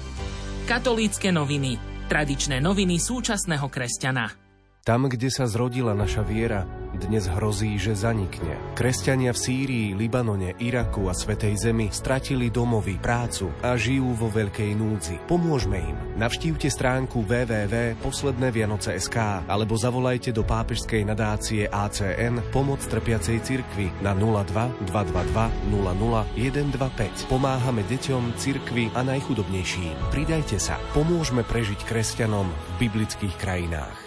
Katolícke 0.65 1.29
noviny. 1.29 1.92
Tradičné 2.13 2.61
noviny 2.61 3.01
súčasného 3.01 3.65
kresťana. 3.73 4.29
Tam, 4.85 5.09
kde 5.09 5.33
sa 5.33 5.49
zrodila 5.49 5.97
naša 5.97 6.21
viera, 6.21 6.61
dnes 6.97 7.25
hrozí, 7.29 7.77
že 7.81 7.97
zanikne. 7.97 8.57
Kresťania 8.77 9.33
v 9.33 9.41
Sýrii, 9.41 9.93
Libanone, 9.97 10.53
Iraku 10.61 11.09
a 11.09 11.13
Svetej 11.13 11.57
Zemi 11.57 11.89
stratili 11.93 12.49
domovy, 12.53 12.97
prácu 13.01 13.49
a 13.65 13.77
žijú 13.77 14.13
vo 14.17 14.29
veľkej 14.29 14.71
núdzi. 14.77 15.19
Pomôžme 15.25 15.77
im. 15.81 15.97
Navštívte 16.17 16.69
stránku 16.69 17.25
www.poslednévianoce.sk 17.25 19.17
alebo 19.49 19.73
zavolajte 19.77 20.31
do 20.33 20.45
pápežskej 20.45 21.05
nadácie 21.05 21.65
ACN 21.69 22.41
Pomoc 22.53 22.81
trpiacej 22.85 23.41
cirkvi 23.41 23.89
na 24.05 24.13
02 24.13 24.89
222 24.89 25.49
00 25.69 26.23
125. 26.37 27.29
Pomáhame 27.29 27.83
deťom, 27.87 28.35
cirkvi 28.37 28.89
a 28.93 29.01
najchudobnejším. 29.05 30.13
Pridajte 30.13 30.57
sa. 30.59 30.77
Pomôžme 30.91 31.41
prežiť 31.45 31.85
kresťanom 31.85 32.47
v 32.47 32.71
biblických 32.87 33.35
krajinách. 33.39 33.97